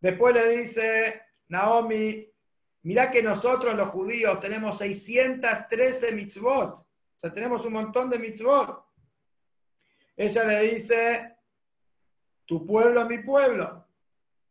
[0.00, 2.32] Después le dice Naomi,
[2.84, 6.78] Mirá que nosotros los judíos tenemos 613 mitzvot.
[6.78, 6.86] O
[7.16, 8.84] sea, tenemos un montón de mitzvot.
[10.16, 11.36] Ella le dice,
[12.44, 13.86] tu pueblo es mi pueblo.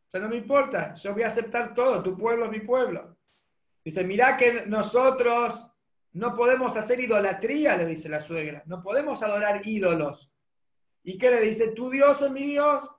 [0.08, 3.18] O sea, no me importa, yo voy a aceptar todo, tu pueblo es mi pueblo.
[3.84, 5.71] Dice, mirá que nosotros
[6.14, 10.32] no podemos hacer idolatría, le dice la suegra, no podemos adorar ídolos.
[11.04, 11.70] ¿Y qué le dice?
[11.70, 12.90] Tu Dios es mi Dios.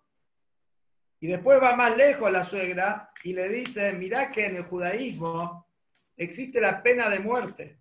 [1.20, 5.66] Y después va más lejos la suegra y le dice, mirá que en el judaísmo
[6.16, 7.78] existe la pena de muerte.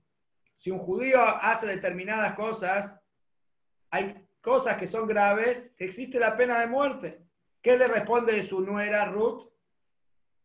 [0.58, 3.00] Si un judío hace determinadas cosas,
[3.90, 7.22] hay cosas que son graves, existe la pena de muerte.
[7.62, 9.52] ¿Qué le responde su nuera Ruth?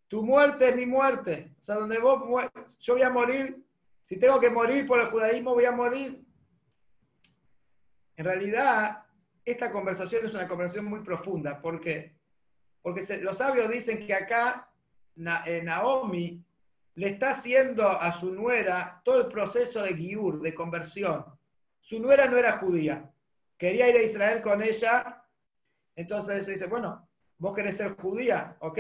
[0.09, 1.55] tu muerte es mi muerte.
[1.61, 2.23] O sea, donde vos,
[2.81, 3.65] yo voy a morir,
[4.07, 6.25] si tengo que morir por el judaísmo, voy a morir.
[8.17, 9.03] En realidad,
[9.45, 11.61] esta conversación es una conversación muy profunda.
[11.61, 12.15] ¿Por qué?
[12.83, 14.71] Porque los sabios dicen que acá
[15.47, 16.41] eh, Naomi
[16.95, 21.25] le está haciendo a su nuera todo el proceso de guiur, de conversión.
[21.81, 23.13] Su nuera no era judía,
[23.59, 25.25] quería ir a Israel con ella,
[25.97, 28.79] entonces dice, bueno, vos querés ser judía, ok,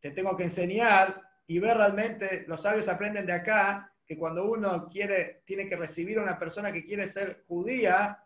[0.00, 4.88] te tengo que enseñar y ver realmente, los sabios aprenden de acá, que cuando uno
[4.88, 8.18] quiere, tiene que recibir a una persona que quiere ser judía,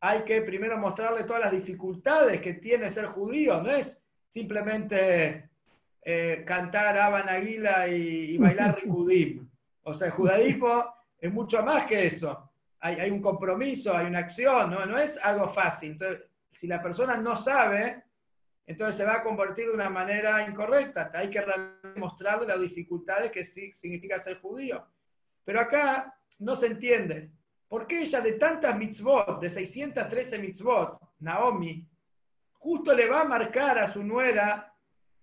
[0.00, 5.48] hay que primero mostrarle todas las dificultades que tiene ser judío, no es simplemente
[6.02, 9.48] eh, cantar Aban Aguila y, bailar Rikudim.
[9.82, 10.84] O sea, el judaísmo
[11.18, 12.50] es mucho más que eso.
[12.80, 14.86] Hay, un compromiso, hay una acción, ¿no?
[14.86, 15.92] no es algo fácil.
[15.92, 18.04] Entonces, si la persona no sabe,
[18.66, 21.10] entonces se va a convertir de una manera incorrecta.
[21.14, 21.44] Hay que
[21.94, 24.84] mostrarle las dificultades que significa ser judío.
[25.44, 27.30] Pero acá no se entiende.
[27.68, 31.86] ¿Por qué ella de tantas mitzvot, de 613 mitzvot, Naomi,
[32.54, 34.72] justo le va a marcar a su nuera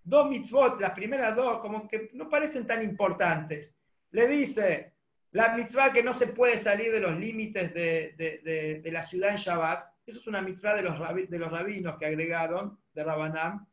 [0.04, 3.76] dos mitzvot, las primeras dos, como que no parecen tan importantes?
[4.12, 4.94] Le dice
[5.32, 9.93] la mitzvah que no se puede salir de los límites de, la ciudad en Shabbat.
[10.06, 13.66] Eso es una mitzvah de los, rabinos que agregaron, de Rabanam.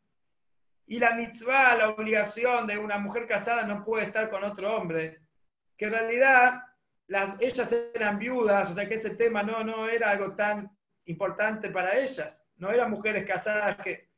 [0.86, 5.22] Y la mitzvah, la obligación de una mujer casada no puede estar con otro hombre.
[5.76, 6.62] Que en realidad
[7.40, 10.70] ellas eran viudas, o sea que ese tema no, no era algo tan
[11.06, 14.08] importante para ellas, no eran mujeres casadas que...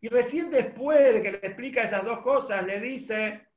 [0.00, 3.48] Y recién después de que le explica esas dos cosas, le dice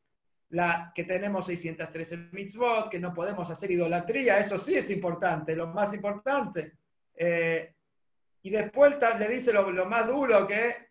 [0.49, 5.67] la, que tenemos 613 mitzvot, que no podemos hacer idolatría, eso sí es importante, lo
[5.67, 6.80] más importante.
[7.23, 7.75] Eh,
[8.41, 10.89] y después le dice lo, más duro que,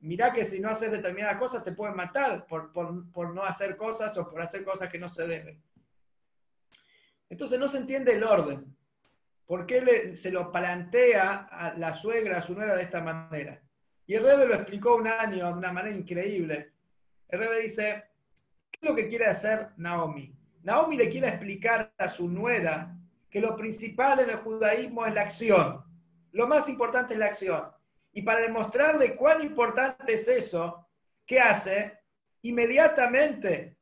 [0.00, 3.76] mirá que si no haces determinadas cosas te pueden matar por, por, por no hacer
[3.76, 5.62] cosas o por hacer cosas que no se deben.
[7.30, 8.76] Entonces no se entiende el orden.
[9.46, 13.62] ¿Por qué se lo plantea a la suegra, a su nuera de esta manera?
[14.04, 16.72] Y el Rebe lo explicó un año de una manera increíble.
[17.28, 18.02] El Rebe dice,
[18.68, 20.34] ¿qué es lo que quiere hacer Naomi?
[20.64, 22.96] Naomi le quiere explicar a su nuera
[23.32, 25.82] que lo principal en el judaísmo es la acción.
[26.32, 27.64] Lo más importante es la acción.
[28.12, 30.86] Y para demostrarle cuán importante es eso,
[31.24, 31.98] ¿qué hace?
[32.42, 33.78] Inmediatamente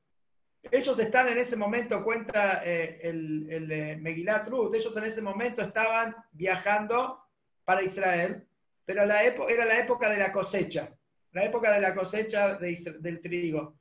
[0.70, 5.20] ellos están en ese momento, cuenta eh, el, el eh, Megilat Ruth, ellos en ese
[5.20, 7.20] momento estaban viajando
[7.64, 8.46] para Israel,
[8.84, 10.94] pero la era la época de la cosecha,
[11.32, 13.80] la época de la cosecha del trigo.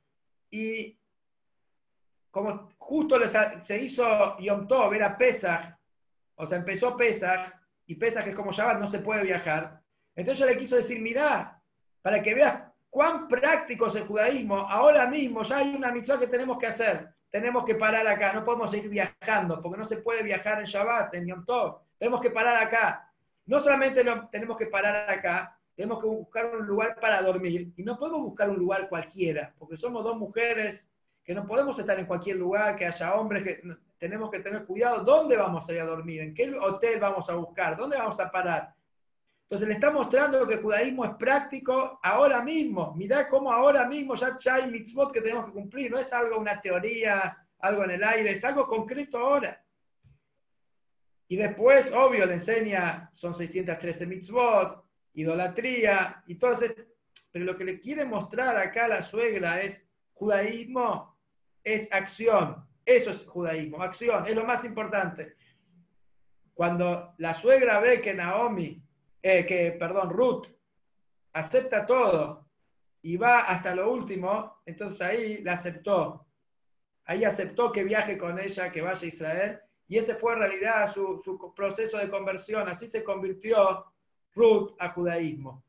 [0.50, 0.98] Y
[2.30, 3.18] como justo
[3.60, 5.74] se hizo Yom Tov, era Pesach,
[6.36, 7.52] o sea, empezó Pesach,
[7.86, 9.80] y Pesach es como Shabbat, no se puede viajar.
[10.14, 11.60] Entonces yo le quiso decir, mirá,
[12.02, 14.58] para que veas cuán práctico es el judaísmo.
[14.58, 17.08] Ahora mismo ya hay una misión que tenemos que hacer.
[17.30, 21.14] Tenemos que parar acá, no podemos seguir viajando, porque no se puede viajar en Shabbat,
[21.14, 21.78] en Yom Tov.
[21.98, 23.12] Tenemos que parar acá.
[23.46, 27.72] No solamente tenemos que parar acá, tenemos que buscar un lugar para dormir.
[27.76, 30.89] Y no podemos buscar un lugar cualquiera, porque somos dos mujeres
[31.24, 33.62] que no podemos estar en cualquier lugar, que haya hombres, que
[33.98, 35.04] tenemos que tener cuidado.
[35.04, 36.22] ¿Dónde vamos a ir a dormir?
[36.22, 37.76] ¿En qué hotel vamos a buscar?
[37.76, 38.74] ¿Dónde vamos a parar?
[39.50, 42.94] Entonces le está mostrando que el judaísmo es práctico ahora mismo.
[42.94, 45.90] Mirá cómo ahora mismo ya, hay mitzvot que tenemos que cumplir.
[45.90, 49.60] No es algo, una teoría, algo en el aire, es algo concreto ahora.
[51.26, 56.66] Y después, obvio, le enseña, son 613 mitzvot, idolatría y todo eso.
[57.32, 59.84] Pero lo que le quiere mostrar acá a la suegra es
[60.20, 61.16] judaísmo
[61.64, 62.62] es acción.
[62.84, 65.36] Eso es judaísmo, acción, es lo más importante.
[66.52, 68.82] Cuando la suegra ve que Naomi
[69.22, 70.46] eh, que, perdón, Ruth
[71.32, 72.46] acepta todo
[73.02, 76.26] y va hasta lo último, entonces ahí la aceptó.
[77.06, 80.92] Ahí aceptó que viaje con ella, que vaya a Israel, y ese fue en realidad
[80.92, 82.68] su, su proceso de conversión.
[82.68, 83.86] Así se convirtió
[84.34, 85.64] Ruth a judaísmo.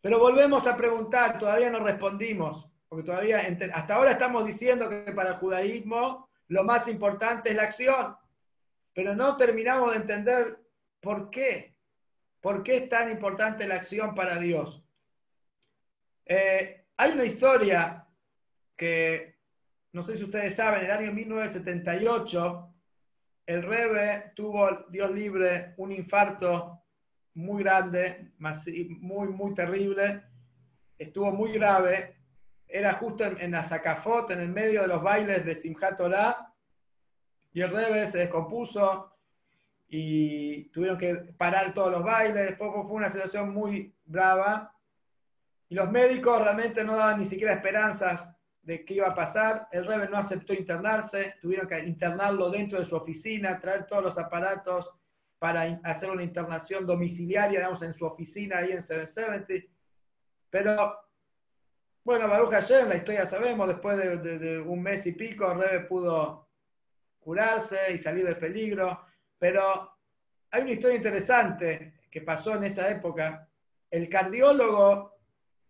[0.00, 5.30] Pero volvemos a preguntar, todavía no respondimos, porque todavía hasta ahora estamos diciendo que para
[5.30, 8.16] el judaísmo lo más importante es la acción,
[8.92, 10.58] pero no terminamos de entender
[10.98, 11.76] por qué.
[12.40, 14.82] ¿Por qué es tan importante la acción para Dios?
[16.26, 18.08] Eh, hay una historia
[18.76, 19.36] que,
[19.92, 22.74] no sé si ustedes saben, en el año 1978,
[23.46, 26.82] el Rebe tuvo, Dios libre, un infarto
[27.34, 30.24] muy grande, muy, muy terrible,
[30.98, 32.19] estuvo muy grave,
[32.72, 36.52] era justo en, la Zacafot, en el medio de los bailes de Simchat Torah,
[37.52, 39.12] y el Rebe se descompuso,
[39.88, 44.72] y tuvieron que parar todos los bailes, fue, fue una situación muy brava.
[45.68, 48.30] Y los médicos realmente no daban ni siquiera esperanzas
[48.62, 49.68] de qué iba a pasar.
[49.72, 54.18] El Rebe no aceptó internarse, tuvieron que internarlo dentro de su oficina, traer todos los
[54.18, 54.90] aparatos
[55.40, 59.72] para hacer una internación domiciliaria, digamos, en su oficina ahí en 770.
[60.50, 60.96] Pero,
[62.02, 66.48] bueno, Baruch Hashem, la historia sabemos, después de, un mes y pico, Rebe pudo
[67.18, 69.04] curarse y salir del peligro.
[69.38, 69.96] Pero
[70.50, 73.48] hay una historia interesante que pasó en esa época.
[73.90, 75.18] El cardiólogo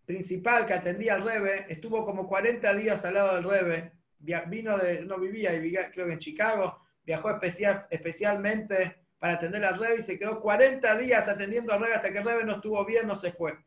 [0.05, 3.93] principal que atendía al Rebe estuvo como 40 días al lado del Rebe.
[4.19, 5.51] Vino de, no vivía,
[5.91, 10.97] creo que en Chicago, viajó especial, especialmente para atender al Rebe y se quedó 40
[10.97, 13.59] días atendiendo al Rebe hasta que el Rebe no estuvo bien, no se fue.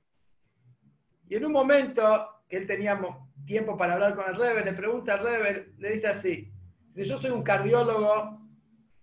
[1.28, 3.00] Y en un momento que él tenía
[3.46, 6.52] tiempo para hablar con el Rebe, le pregunta al Rebe, le dice así,
[6.94, 8.42] si yo soy un cardiólogo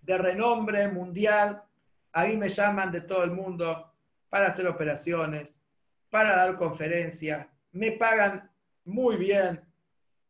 [0.02, 1.62] de renombre mundial,
[2.12, 3.92] a mí me llaman de todo el mundo
[4.28, 5.60] para hacer operaciones,
[6.08, 8.50] para dar conferencias, me pagan
[8.84, 9.60] muy bien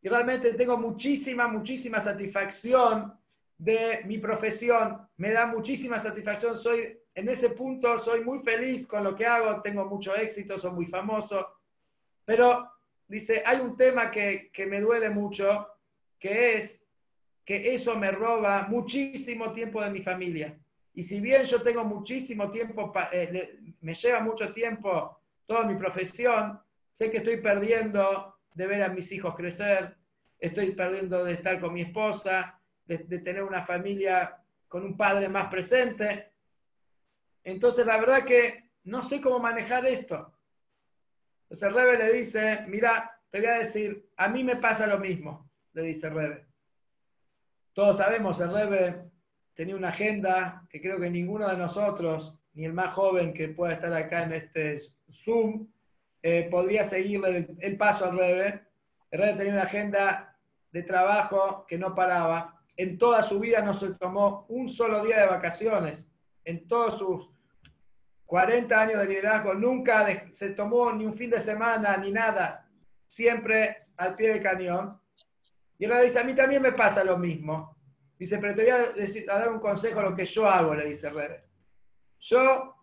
[0.03, 3.19] y realmente tengo muchísima, muchísima satisfacción
[3.57, 9.05] de mi profesión, me da muchísima satisfacción, soy en ese punto, soy muy feliz con
[9.05, 11.47] lo que hago, tengo mucho éxito, soy muy famoso,
[12.25, 12.71] pero
[13.11, 15.67] dice, hay un tema que, que me duele mucho,
[16.19, 16.83] que es
[17.45, 20.57] que eso me roba muchísimo tiempo de mi familia.
[20.95, 26.61] Y si bien yo tengo muchísimo tiempo, eh, me lleva mucho tiempo toda mi profesión,
[26.93, 29.97] sé que estoy perdiendo de ver a mis hijos crecer,
[30.39, 34.37] estoy perdiendo de estar con mi esposa, de, tener una familia
[34.69, 36.33] con un padre más presente.
[37.43, 40.33] Entonces, la verdad que no sé cómo manejar esto.
[41.51, 45.01] Entonces, el Rebe le dice, mira, te voy a decir, a mí me pasa lo
[45.01, 46.47] mismo, le dice el Rebe.
[47.73, 49.11] Todos sabemos, el Rebe
[49.55, 53.73] tenía una agenda que creo que ninguno de nosotros, ni el más joven que pueda
[53.73, 54.79] estar acá en este
[55.11, 55.67] Zoom,
[56.23, 58.67] eh, podría seguirle el, paso al Rebe.
[59.11, 60.39] El Rebe tenía una agenda
[60.71, 62.63] de trabajo que no paraba.
[62.77, 66.09] En toda su vida no se tomó un solo día de vacaciones.
[66.45, 67.31] En todos sus
[68.31, 72.65] 40 años de liderazgo nunca se tomó ni un fin de semana ni nada.
[73.09, 75.01] Siempre al pie del cañón.
[75.77, 77.77] Y él dice, a mí también me pasa lo mismo.
[78.17, 81.43] Dice, pero te voy a, dar un consejo lo que yo hago, le dice Rebe.
[82.21, 82.77] Yo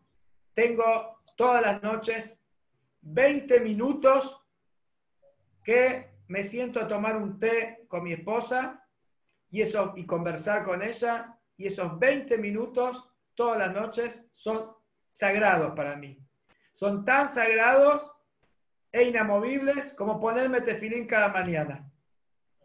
[0.54, 2.38] tengo todas las noches
[3.04, 4.44] 20 minutos
[5.64, 8.86] que me siento a tomar un té con mi esposa
[9.50, 11.40] y, eso, y conversar con ella.
[11.56, 14.76] Y esos 20 minutos todas las noches son
[15.18, 16.20] sagrados para mí.
[16.74, 18.12] Son tan sagrados
[18.92, 21.92] e inamovibles como ponerme tefilín cada mañana.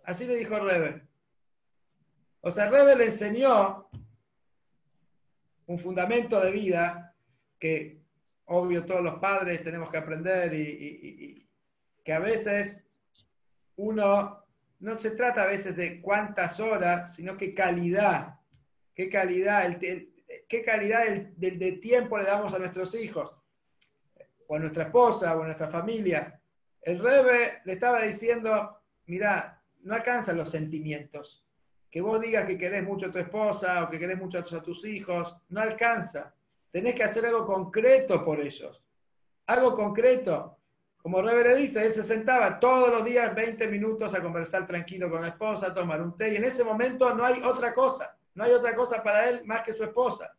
[0.05, 1.03] Así le dijo Rebe.
[2.43, 3.89] O sea, Rebe le enseñó
[5.67, 7.17] un fundamento de vida
[7.59, 8.03] que,
[8.45, 11.49] obvio, todos los padres tenemos que aprender y,
[12.05, 12.85] que a veces
[13.77, 14.45] uno,
[14.81, 18.41] no se trata a veces de cuántas horas, sino qué calidad,
[18.95, 20.12] qué calidad, el,
[20.49, 21.05] qué calidad
[21.37, 23.35] del, tiempo le damos a nuestros hijos,
[24.47, 26.41] o a nuestra esposa, o a nuestra familia.
[26.81, 31.47] El Rebe le estaba diciendo, mira, no alcanzan los sentimientos.
[31.91, 34.85] Que vos digas que querés mucho a tu esposa o que querés mucho a tus
[34.85, 36.35] hijos, no alcanza.
[36.71, 38.83] Tenés que hacer algo concreto por ellos.
[39.47, 40.59] Algo concreto.
[40.97, 45.11] Como Rebe le dice, él se sentaba todos los días 20 minutos a conversar tranquilo
[45.11, 48.17] con la esposa, a tomar un té, y en ese momento no hay otra cosa.
[48.35, 50.37] No hay otra cosa para él más que su esposa.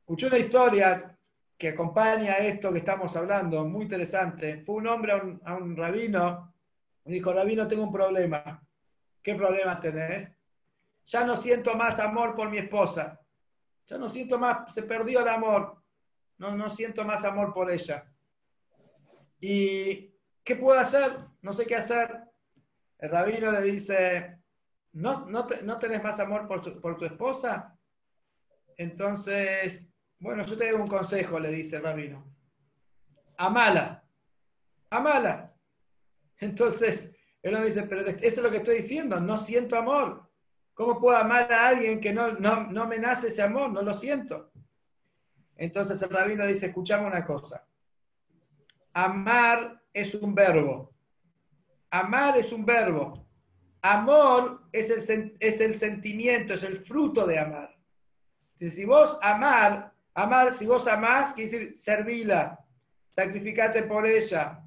[0.00, 1.16] Escuché una historia
[1.56, 4.58] que acompaña a esto que estamos hablando, muy interesante.
[4.58, 5.12] Fue un hombre
[5.44, 6.54] a un rabino
[7.04, 8.62] me dijo, Rabino, tengo un problema.
[9.22, 10.28] ¿Qué problema tenés?
[11.06, 13.20] Ya no siento más amor por mi esposa.
[13.86, 15.82] Ya no siento más, se perdió el amor.
[16.38, 18.10] No, no siento más amor por ella.
[19.38, 21.18] ¿Y qué puedo hacer?
[21.42, 22.22] No sé qué hacer.
[22.98, 24.38] El rabino le dice,
[24.94, 27.78] ¿no, no, tenés más amor por tu, por tu esposa?
[28.76, 29.86] Entonces,
[30.18, 32.24] bueno, yo te doy un consejo, le dice el rabino.
[33.36, 34.04] Amala.
[34.90, 35.54] Amala.
[36.38, 40.30] Entonces, él me dice, pero eso es lo que estoy diciendo, no siento amor.
[40.72, 43.70] ¿Cómo puedo amar a alguien que no, no, me nace ese amor?
[43.70, 44.50] No lo siento.
[45.56, 47.66] Entonces el rabino dice, escuchame una cosa.
[48.92, 50.92] Amar es un verbo.
[51.90, 53.23] Amar es un verbo.
[53.86, 54.88] Amor es
[55.60, 57.76] el, sentimiento, es el fruto de amar.
[58.58, 62.58] Si vos amar, amar, si vos amás, quiere decir servila,
[63.10, 64.58] sacrificate por ella,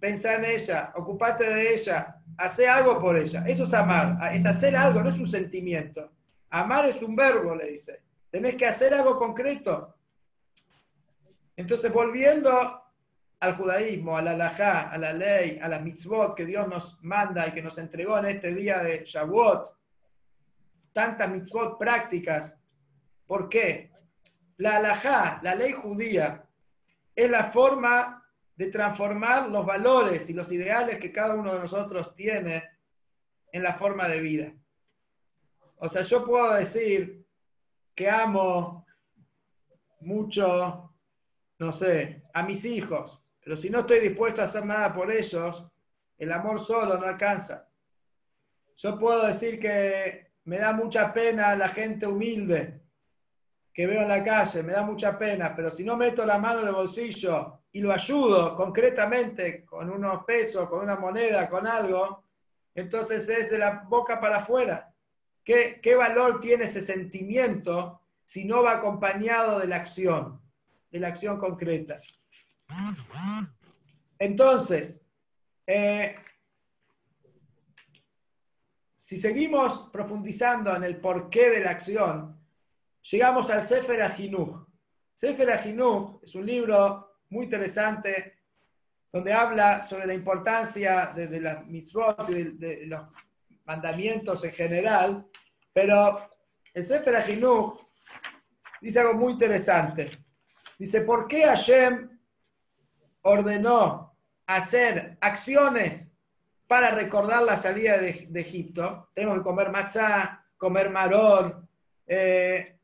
[0.00, 3.44] pensá en ella, ocupate de ella, hace algo por ella.
[3.46, 6.10] Eso es amar, es hacer algo, no es un sentimiento.
[6.50, 8.02] Amar es un verbo, le dice.
[8.28, 9.94] Tenés que hacer algo concreto.
[11.54, 12.82] Entonces, volviendo
[13.40, 17.46] al judaísmo, a la halajá, a la ley, a la mitzvot que Dios nos manda
[17.46, 19.76] y que nos entregó en este día de Shavuot,
[20.92, 22.58] tantas mitzvot prácticas.
[23.26, 23.92] ¿Por qué?
[24.56, 26.48] La halajá, la ley judía,
[27.14, 28.24] es la forma
[28.56, 32.70] de transformar los valores y los ideales que cada uno de nosotros tiene
[33.52, 34.52] en la forma de vida.
[35.76, 37.26] O sea, yo puedo decir
[37.94, 38.86] que amo
[40.00, 40.94] mucho,
[41.58, 45.66] no sé, a mis hijos, pero si no estoy dispuesto a hacer nada por ellos,
[46.16, 47.68] el amor solo no alcanza.
[48.76, 52.80] Yo puedo decir que me da mucha pena la gente humilde
[53.72, 56.60] que veo en la calle, me da mucha pena, pero si no meto la mano
[56.60, 62.24] en el bolsillo y lo ayudo concretamente con unos pesos, con una moneda, con algo,
[62.74, 64.90] entonces es de la boca para afuera.
[65.42, 70.40] ¿Qué, qué valor tiene ese sentimiento si no va acompañado de la acción,
[70.90, 71.98] de la acción concreta?
[74.18, 75.00] Entonces,
[75.66, 76.14] eh,
[78.96, 82.40] si seguimos profundizando en el porqué de la acción,
[83.02, 84.66] llegamos al Sefer Ajinuj.
[85.12, 88.38] Sefer Ajinuj es un libro muy interesante
[89.12, 93.02] donde habla sobre la importancia de, la mitzvot y de, los
[93.64, 95.26] mandamientos en general,
[95.72, 96.30] pero
[96.72, 97.80] el Sefer Ajinuj
[98.80, 100.10] dice algo muy interesante.
[100.78, 102.13] Dice, ¿por qué Hashem
[103.24, 104.14] ordenó
[104.46, 106.08] hacer acciones
[106.66, 109.10] para recordar la salida de, Egipto.
[109.14, 111.68] Tenemos que comer matzá, comer marón.
[112.06, 112.78] Eh,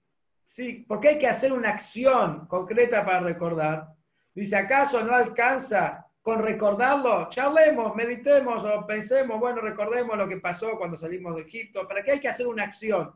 [0.45, 3.89] sí, porque hay que hacer una acción concreta para recordar.
[4.35, 7.29] Dice, ¿acaso no alcanza con recordarlo?
[7.29, 11.87] Charlemos, meditemos o pensemos, bueno, recordemos lo que pasó cuando salimos de Egipto.
[11.87, 13.13] ¿Para qué hay que hacer una acción?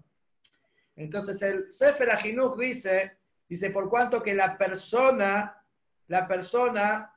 [0.96, 3.16] Entonces el Sefer Ajinuch dice,
[3.48, 5.64] dice, por cuanto que la persona,
[6.08, 7.13] la persona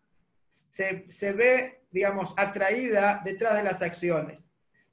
[0.69, 4.43] se, ve, digamos, atraída detrás de las acciones.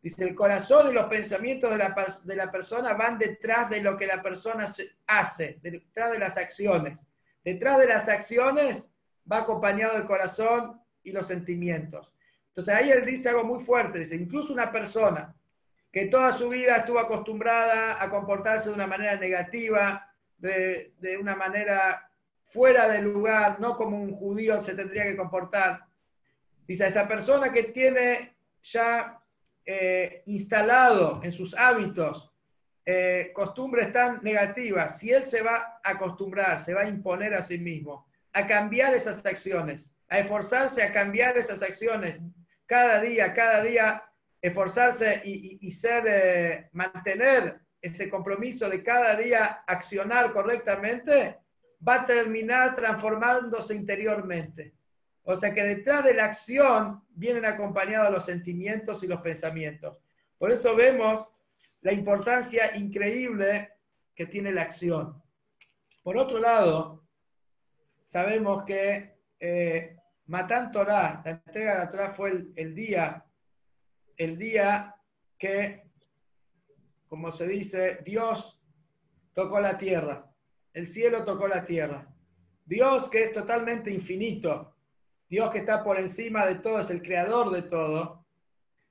[0.02, 1.94] Dice, el corazón y los pensamientos de la,
[2.24, 4.66] de la persona van detrás de lo que la persona
[5.06, 7.06] hace, detrás de las acciones.
[7.42, 8.92] Detrás de las acciones
[9.30, 12.12] va acompañado el corazón y los sentimientos.
[12.48, 15.34] Entonces ahí él dice algo muy fuerte, dice, incluso una persona
[15.90, 21.36] que toda su vida estuvo acostumbrada a comportarse de una manera negativa, de, de una
[21.36, 22.10] manera
[22.54, 25.86] fuera de lugar, no como un judío se tendría que comportar.
[26.68, 29.20] Dice, esa persona que tiene ya
[29.66, 32.32] eh, instalado en sus hábitos
[32.86, 37.42] eh, costumbres tan negativas, si él se va a acostumbrar, se va a imponer a
[37.42, 42.20] sí mismo, a cambiar esas acciones, a esforzarse a cambiar esas acciones
[42.66, 44.04] cada día, cada día,
[44.40, 51.38] esforzarse y, ser, eh, mantener ese compromiso de cada día accionar correctamente,
[51.86, 54.74] va a terminar transformándose interiormente.
[55.22, 59.98] O sea que detrás de la acción vienen acompañados los sentimientos y los pensamientos.
[60.38, 61.26] Por eso vemos
[61.80, 63.70] la importancia increíble
[64.14, 65.22] que tiene la acción.
[66.02, 67.04] Por otro lado,
[68.04, 73.24] sabemos que eh, Matán Torah, la entrega de la Torah fue el día,
[74.16, 74.94] el día
[75.38, 75.90] que,
[77.08, 78.60] como se dice, Dios
[79.32, 80.33] tocó la tierra
[80.74, 82.06] el cielo tocó la tierra.
[82.66, 84.74] Dios que es totalmente infinito,
[85.28, 88.26] Dios que está por encima de todo, es el creador de todo,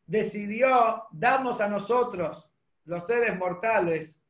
[0.06, 2.50] decidió darnos a nosotros,
[2.86, 4.22] los seres mortales,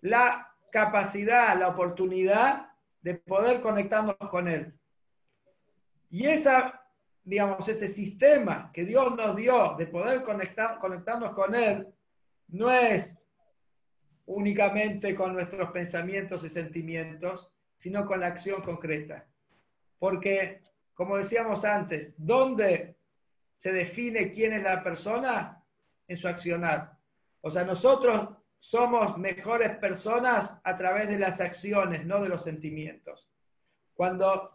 [0.00, 2.68] la capacidad, la oportunidad
[3.00, 4.74] de poder conectarnos con Él.
[6.10, 6.82] Y esa,
[7.22, 11.88] digamos, ese sistema que Dios nos dio de poder conectar, conectarnos con Él,
[12.48, 13.18] no es
[14.26, 19.26] únicamente con nuestros pensamientos y sentimientos, sino con la acción concreta.
[19.98, 20.62] Porque,
[20.94, 22.96] como decíamos antes, ¿dónde
[23.56, 25.60] se define quién es la persona?
[26.06, 26.98] En su accionar.
[27.40, 33.28] O sea, nosotros somos mejores personas a través de las acciones, no de los sentimientos.
[33.94, 34.50] Cuando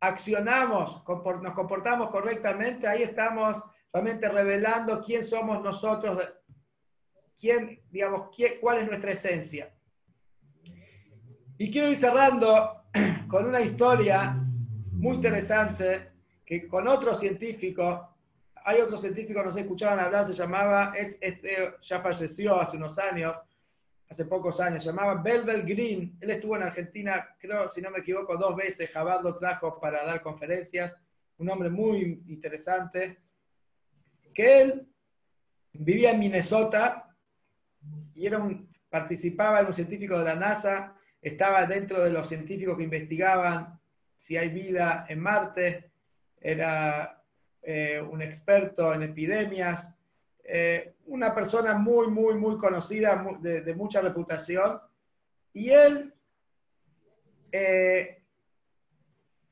[0.00, 1.02] accionamos,
[1.42, 6.18] nos comportamos correctamente, ahí estamos realmente revelando quién somos nosotros
[7.38, 8.30] quién, digamos,
[8.60, 9.72] cuál es nuestra esencia.
[11.58, 12.84] Y quiero ir cerrando
[13.28, 14.36] con una historia
[14.92, 16.12] muy interesante
[16.44, 18.16] que con otro científico,
[18.64, 23.36] hay otro científico, no sé, escuchaban hablar, se llamaba, este ya falleció hace unos años,
[24.08, 26.16] hace pocos años, se llamaba Belbel Green.
[26.20, 28.90] Él estuvo en Argentina, creo, si no me equivoco, dos veces.
[28.90, 30.96] Jabal lo trajo para dar conferencias.
[31.38, 33.18] Un hombre muy interesante.
[34.34, 34.88] Que él
[35.72, 37.11] vivía en Minnesota
[38.88, 43.78] participaba en un científico de la NASA, estaba dentro de los científicos que investigaban
[44.18, 45.90] si hay vida en Marte,
[46.40, 47.22] era
[47.62, 49.92] eh, un experto en epidemias,
[50.44, 54.80] eh, una persona muy, muy, muy conocida, de, mucha reputación,
[55.52, 56.14] y él,
[57.50, 58.22] eh,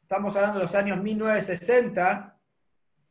[0.03, 2.39] estamos hablando de los años 1960,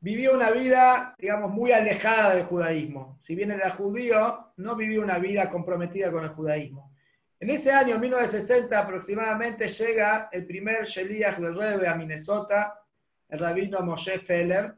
[0.01, 3.17] vivió una vida, digamos, muy alejada del judaísmo.
[3.21, 6.93] Si bien era judío, no vivió una vida comprometida con el judaísmo.
[7.39, 12.81] En ese año, 1960 aproximadamente, llega el primer Sheliach del Rebe a Minnesota,
[13.29, 14.75] el rabino Moshe Feller,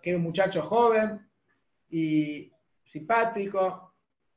[0.00, 1.28] que es un muchacho joven
[1.90, 2.52] y
[2.84, 3.94] simpático,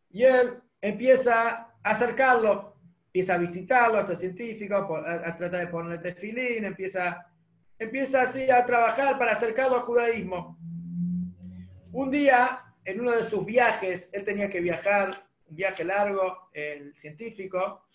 [0.09, 6.65] y él empieza a acercarlo, empieza a visitarlo, este científico, a, tratar de ponerle tefilín,
[6.65, 7.28] empieza,
[7.78, 10.57] empieza así a trabajar para acercarlo al judaísmo.
[11.91, 16.96] Un día, en uno de sus viajes, él tenía que viajar un viaje largo, el
[16.96, 17.86] científico.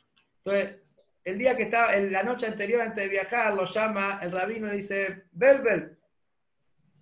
[0.45, 0.80] Entonces,
[1.24, 4.76] el día que estaba, la noche anterior antes de viajar, lo llama el rabino y
[4.76, 5.97] dice, Belbel,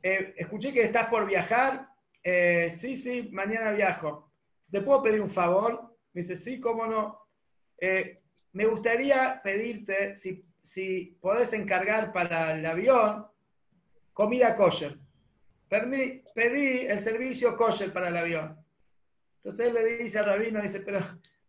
[0.02, 1.88] eh, escuché que estás por viajar.
[2.22, 4.32] Eh, sí, sí, mañana viajo.
[4.70, 5.96] ¿Te puedo pedir un favor?
[6.12, 7.20] Me dice, sí, cómo no.
[7.80, 8.20] Eh,
[8.52, 13.26] me gustaría pedirte si, si podés encargar para el avión
[14.12, 14.98] comida kosher.
[16.38, 18.56] Pedí el servicio kosher para el avión.
[19.38, 21.00] Entonces él le dice al rabino, dice, pero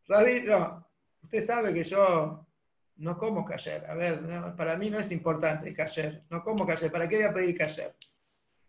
[0.08, 0.84] rabino,
[1.22, 2.48] usted sabe que yo
[2.96, 3.86] no como cayer.
[3.86, 4.20] A ver,
[4.58, 6.22] para mí no es importante cayer.
[6.32, 6.92] No como cayer.
[6.92, 7.96] ¿Para qué voy a pedir cayer?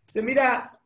[0.07, 0.79] Dice, mira,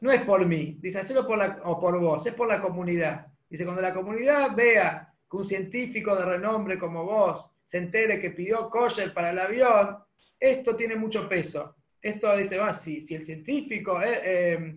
[0.00, 0.78] no es por mí.
[0.80, 3.26] Dice, hacelo por la, o por vos, es por la comunidad.
[3.46, 8.30] Dice, cuando la comunidad vea que un científico de renombre como vos se entere que
[8.30, 9.98] pidió kosher para el avión,
[10.38, 11.76] esto tiene mucho peso.
[12.02, 14.76] Esto dice, va, si, si el científico, eh, eh,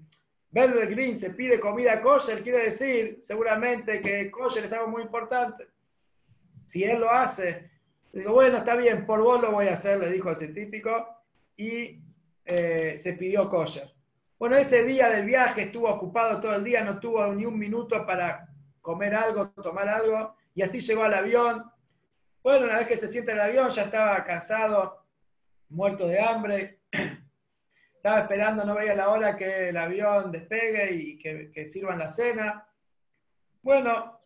[0.50, 5.68] Belver Green se pide comida kosher, quiere decir seguramente que kosher es algo muy importante.
[6.66, 7.72] Si él lo hace,
[8.12, 11.08] digo, bueno, está bien, por vos lo voy a hacer, le dijo al científico,
[11.56, 12.02] y
[12.46, 13.94] eh, se pidió kosher.
[14.38, 18.06] Bueno, ese día del viaje estuvo ocupado todo el día, no tuvo ni un minuto
[18.06, 18.50] para
[18.82, 21.64] comer algo, tomar algo, y así llegó al avión.
[22.44, 25.06] Bueno, una vez que se sienta en el avión ya estaba cansado,
[25.70, 26.83] muerto de hambre,
[27.96, 32.68] estaba esperando, no veía la hora que el avión despegue y que, sirvan la cena.
[33.62, 34.20] Bueno,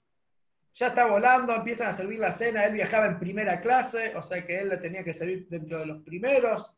[0.74, 4.45] ya está volando, empiezan a servir la cena, él viajaba en primera clase, o sea
[4.45, 6.72] que él le tenía que servir dentro de los primeros,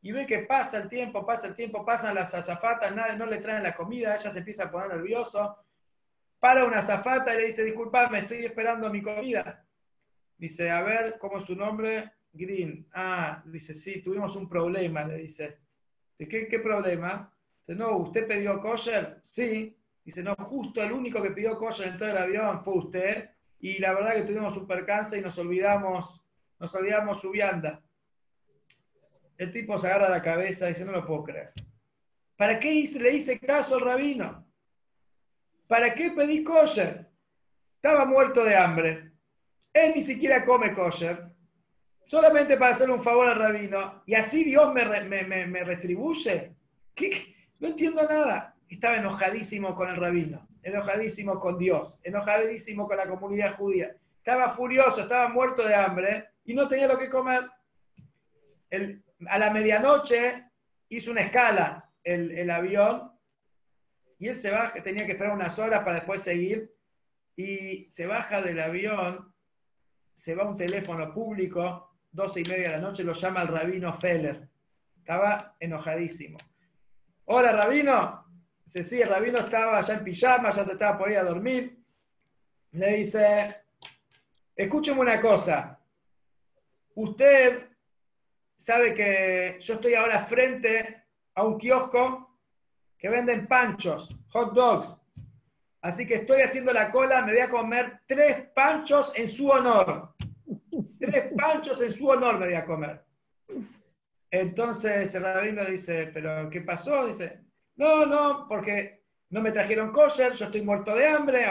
[0.00, 3.38] y ve que pasa el tiempo, pasa el tiempo, pasan las azafatas, nada, no le
[3.38, 5.56] traen la comida, ella se empieza a poner nervioso,
[6.38, 9.64] para una azafata y le dice, disculpame, estoy esperando mi comida.
[10.36, 12.12] Dice, a ver, ¿cómo es su nombre?
[12.38, 12.86] Green.
[12.92, 15.58] Ah, dice, sí, tuvimos un problema, le dice.
[16.16, 17.32] ¿Qué, problema?
[17.66, 19.18] Dice, no, ¿usted pidió kosher?
[19.22, 19.76] Sí.
[20.04, 23.30] Dice, no, justo el único que pidió kosher en todo el avión fue usted.
[23.60, 26.22] Y la verdad que tuvimos un percance y nos olvidamos,
[26.58, 27.82] nos olvidamos su vianda.
[29.36, 31.52] El tipo se agarra la cabeza y dice, no lo puedo creer.
[32.36, 34.46] ¿Para qué le hice caso al rabino?
[35.66, 37.10] ¿Para qué pedí kosher?
[37.76, 39.12] Estaba muerto de hambre.
[39.72, 41.27] Él ni siquiera come kosher
[42.08, 46.54] solamente para hacerle un favor al rabino, y así Dios me, me, retribuye.
[47.60, 48.56] No entiendo nada.
[48.66, 53.94] Estaba enojadísimo con el rabino, enojadísimo con Dios, enojadísimo con la comunidad judía.
[54.16, 57.44] Estaba furioso, estaba muerto de hambre y no tenía lo que comer.
[59.26, 60.44] a la medianoche
[60.88, 63.10] hizo una escala el, el avión
[64.18, 66.74] y él se baja, tenía que esperar unas horas para después seguir
[67.36, 69.32] y se baja del avión,
[70.12, 73.48] se va a un teléfono público 12 y media de la noche, lo llama el
[73.48, 74.48] rabino Feller.
[74.96, 76.38] Estaba enojadísimo.
[77.26, 78.26] Hola, rabino.
[78.64, 81.78] Dice, el rabino estaba ya en pijama, ya se estaba por ir a dormir.
[82.72, 83.62] Le dice,
[84.54, 85.78] escúcheme una cosa.
[86.94, 87.68] Usted
[88.54, 91.04] sabe que yo estoy ahora frente
[91.34, 92.38] a un kiosco
[92.98, 94.94] que venden panchos, hot dogs.
[95.80, 100.14] Así que estoy haciendo la cola, me voy a comer tres panchos en su honor.
[101.10, 103.04] Tres panchos en su honor me voy a comer.
[104.30, 107.06] Entonces el rabino dice, ¿pero qué pasó?
[107.06, 107.40] Dice,
[107.76, 111.46] no, no, porque no me trajeron kosher, yo estoy muerto de hambre,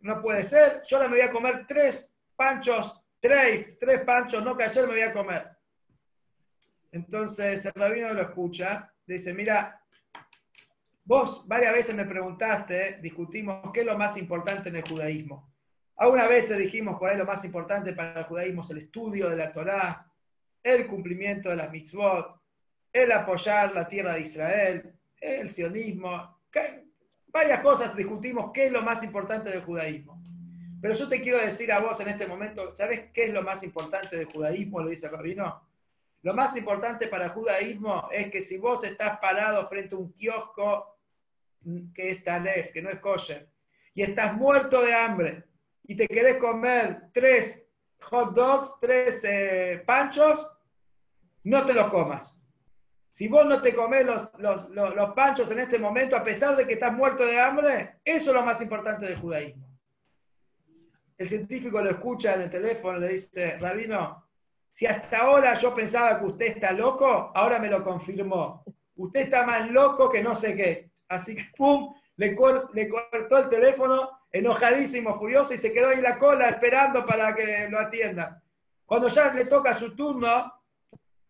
[0.00, 4.56] no puede ser, yo ahora me voy a comer tres panchos, tres, tres panchos, no
[4.56, 5.48] que ayer me voy a comer.
[6.92, 9.80] Entonces el rabino lo escucha, dice, mira,
[11.04, 15.51] vos varias veces me preguntaste, discutimos qué es lo más importante en el judaísmo.
[15.96, 19.52] Algunas veces dijimos cuál es lo más importante para el judaísmo, el estudio de la
[19.52, 20.06] Torá,
[20.62, 22.40] el cumplimiento de las mitzvot,
[22.92, 26.40] el apoyar la tierra de Israel, el sionismo,
[27.28, 30.22] varias cosas discutimos qué es lo más importante del judaísmo.
[30.80, 33.62] Pero yo te quiero decir a vos en este momento, ¿sabes qué es lo más
[33.62, 34.80] importante del judaísmo?
[34.82, 35.68] Le dice el rabino.
[36.22, 40.12] Lo más importante para el judaísmo es que si vos estás parado frente a un
[40.12, 40.98] kiosco
[41.94, 43.48] que es talef, que no es kosher,
[43.94, 45.44] y estás muerto de hambre
[45.92, 47.62] y te querés comer tres
[48.00, 50.48] hot dogs, tres eh, panchos,
[51.44, 52.34] no te los comas.
[53.10, 54.06] Si vos no te comes
[54.38, 58.30] los, los, panchos en este momento, a pesar de que estás muerto de hambre, eso
[58.30, 59.68] es lo más importante del judaísmo.
[61.18, 64.30] El científico lo escucha en el teléfono, le dice, Rabino,
[64.70, 68.64] si hasta ahora yo pensaba que usted está loco, ahora me lo confirmó.
[68.96, 70.90] Usted está más loco que no sé qué.
[71.06, 72.34] Así que, ¡pum!, le,
[72.72, 77.68] le cortó el teléfono, enojadísimo, furioso, y se quedó en la cola esperando para que
[77.68, 78.42] lo atiendan.
[78.86, 80.52] Cuando ya le toca su turno,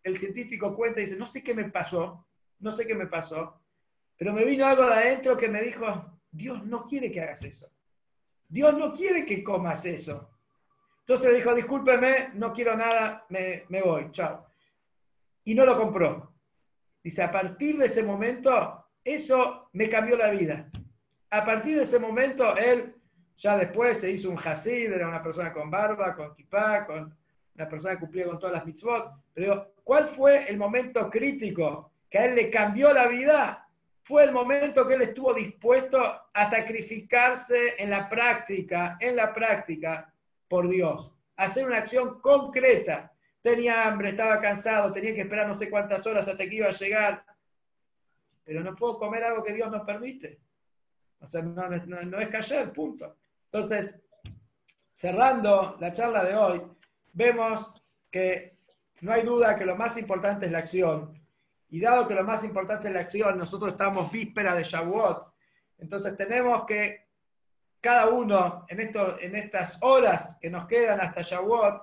[0.02, 2.26] el científico cuenta y dice, no sé qué me pasó,
[2.60, 3.60] no sé qué me pasó,
[4.16, 7.70] pero me vino algo de adentro que me dijo, Dios no quiere que hagas eso.
[8.48, 10.30] Dios no quiere que comas eso.
[11.00, 14.46] Entonces dijo, discúlpeme, no quiero nada, me, me voy, chao.
[15.44, 16.32] Y no lo compró.
[17.02, 20.70] Dice, a partir de ese momento, eso me cambió la vida.
[21.32, 22.94] A partir de ese momento, él
[23.38, 27.16] ya después se hizo un hasid, era una persona con barba, con kipá, con
[27.54, 29.14] una persona que cumplía con todas las mitzvot.
[29.32, 33.66] Pero, ¿cuál fue el momento crítico que a él le cambió la vida?
[34.02, 36.02] Fue el momento que él estuvo dispuesto
[36.34, 40.12] a sacrificarse en la práctica, en la práctica,
[40.48, 41.14] por Dios.
[41.36, 43.10] Hacer una acción concreta.
[43.40, 46.72] Tenía hambre, estaba cansado, tenía que esperar no sé cuántas horas hasta que iba a
[46.72, 47.24] llegar.
[48.44, 50.38] Pero no puedo comer algo que Dios nos permite.
[51.22, 53.16] O sea, no, no, no es callar, punto.
[53.44, 53.94] Entonces,
[54.92, 56.62] cerrando la charla de hoy,
[57.12, 57.72] vemos
[58.10, 58.58] que
[59.00, 61.20] no hay duda que lo más importante es la acción.
[61.70, 65.32] Y dado que lo más importante es la acción, nosotros estamos víspera de Shavuot.
[65.78, 67.08] Entonces tenemos que
[67.80, 71.82] cada uno en, esto, en estas horas que nos quedan hasta Shavuot,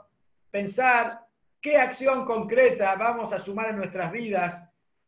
[0.51, 1.25] pensar
[1.59, 4.63] qué acción concreta vamos a sumar en nuestras vidas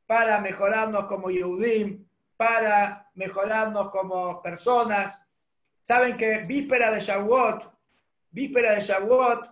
[0.05, 2.05] para mejorarnos como Yehudim,
[2.41, 5.21] para mejorarnos como personas.
[5.83, 7.71] Saben que víspera de Shavuot,
[8.31, 9.47] víspera de Shavuot,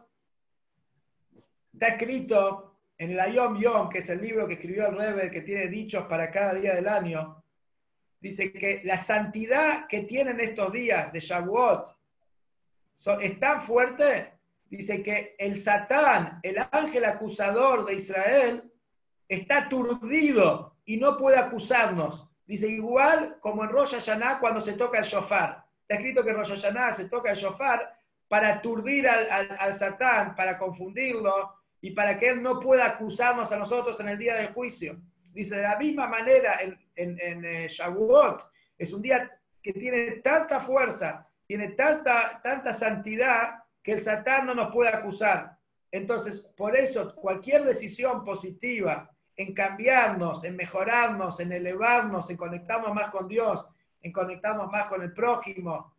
[1.72, 5.42] Está escrito en el Ayom Yom, que es el libro que escribió el Rebbe, que
[5.42, 7.44] tiene dichos para cada día del año.
[8.20, 11.96] Dice que la santidad que tienen estos días de Shavuot
[13.22, 14.34] es tan fuerte,
[14.68, 18.74] dice que el Satán, el ángel acusador de Israel,
[19.28, 22.29] está aturdido y no puede acusarnos.
[22.50, 25.64] Dice, igual como en Rosh Hashanah cuando se toca el shofar.
[25.82, 27.96] Está escrito que en Rosh Hashanah se toca el shofar
[28.28, 34.00] para aturdir al Satán, para confundirlo, y para que Él no pueda acusarnos a nosotros
[34.00, 35.00] en el día del juicio.
[35.32, 39.30] Dice, de la misma manera en, en, eh, Shavuot, es un día
[39.62, 45.56] que tiene tanta fuerza, tiene tanta, tanta santidad, que el Satán no nos puede acusar.
[45.92, 49.08] Entonces, por eso, cualquier decisión positiva
[49.40, 53.66] en cambiarnos, en mejorarnos, en elevarnos, en conectarnos más con Dios,
[54.02, 55.94] en conectarnos más con el prójimo,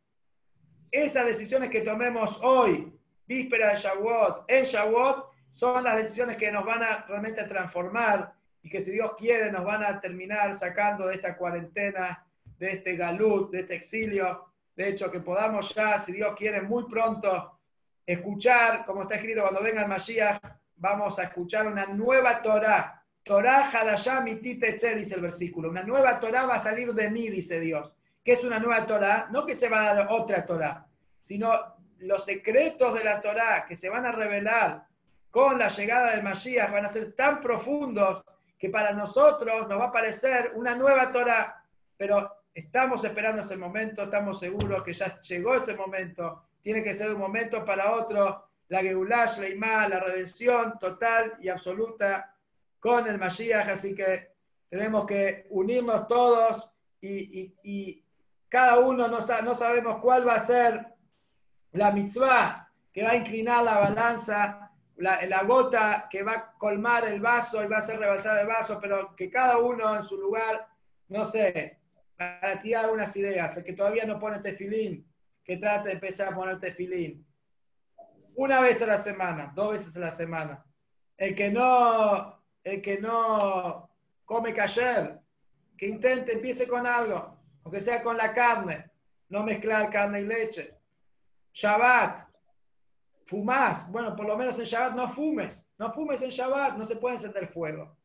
[0.91, 2.93] esas decisiones que tomemos hoy,
[3.27, 8.31] víspera de Shavuot, en Shavuot, son las decisiones que nos van a realmente transformar
[8.61, 12.27] y que si Dios quiere nos van a terminar sacando de esta cuarentena,
[12.59, 14.49] de este galut, de este exilio.
[14.77, 17.59] De hecho, que podamos ya, si Dios quiere, muy pronto
[18.05, 20.43] escuchar, como está escrito, cuando venga el Mashiach,
[20.77, 23.00] vamos a escuchar una nueva Torah.
[23.23, 25.71] Torah Hadashah Mititeche, dice el versículo.
[25.71, 27.93] Una nueva Torah va a salir de mí, dice Dios.
[28.25, 29.29] ¿Qué es una nueva Torah?
[29.31, 30.87] No que se va a dar otra Torah,
[31.23, 34.85] sino los secretos de la Torah que se van a revelar
[35.31, 38.25] con la llegada del Mashiach van a ser tan profundos
[38.59, 41.65] que para nosotros nos va a parecer una nueva Torah,
[41.97, 47.09] pero estamos esperando ese momento, estamos seguros que ya llegó ese momento, tiene que ser
[47.09, 52.35] de un momento para otro, la Geulah, Leimá, la redención total y absoluta
[52.81, 54.33] con el Mashiach, así que
[54.69, 56.71] tenemos que unirnos todos
[57.01, 58.05] y,
[58.49, 60.95] cada uno no, sabemos cuál va a ser
[61.71, 64.71] la mitzvah que va a inclinar la balanza
[65.01, 68.79] la, gota que va a colmar el vaso y va a hacer rebasar el vaso,
[68.81, 70.67] pero que cada uno en su lugar,
[71.09, 71.79] no sé,
[72.17, 73.57] para tirar algunas ideas.
[73.57, 75.07] El que todavía no pone tefilín,
[75.43, 77.25] que trate de empezar a poner tefilín.
[78.35, 80.63] Una vez a la semana, dos veces a la semana.
[81.17, 83.91] El que no, el que no
[84.25, 85.19] come kasher,
[85.77, 87.21] que intente, empiece con algo,
[87.65, 88.91] aunque sea con la carne,
[89.29, 90.75] no mezclar carne y leche.
[91.53, 92.31] Shabbat,
[93.31, 93.89] ¿Fumás?
[93.89, 95.63] Bueno, por lo menos en Shabbat no fumes.
[95.79, 97.97] No fumes en Shabbat, no se puede encender fuego.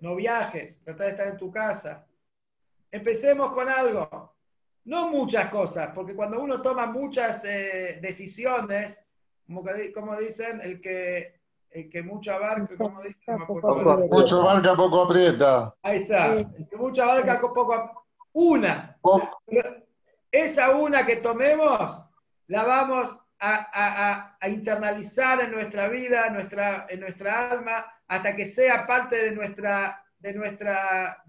[0.00, 2.04] No viajes, trata de estar en tu casa.
[2.90, 4.34] Empecemos con algo.
[4.84, 9.62] No muchas cosas, porque cuando uno toma muchas eh, decisiones, como,
[9.94, 11.38] como, dicen, el que,
[11.70, 13.18] el que mucho abarca, como dice,
[14.10, 15.74] mucho marca, poco aprieta.
[15.82, 16.34] Ahí está.
[16.34, 17.74] El que mucho abarca, con poco.
[17.74, 17.92] ap-
[18.32, 18.96] Una.
[20.30, 22.00] Esa una que tomemos,
[22.48, 27.86] la vamos a, a- a- a internalizar en nuestra vida, en nuestra, en nuestra alma,
[28.08, 31.22] hasta que sea parte de, nuestra, de, nuestra,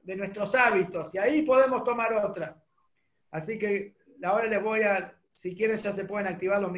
[0.00, 1.14] de nuestros hábitos.
[1.14, 2.56] Y ahí podemos tomar otra.
[3.30, 6.70] Así que ahora les voy a, si quieren ya se pueden activar los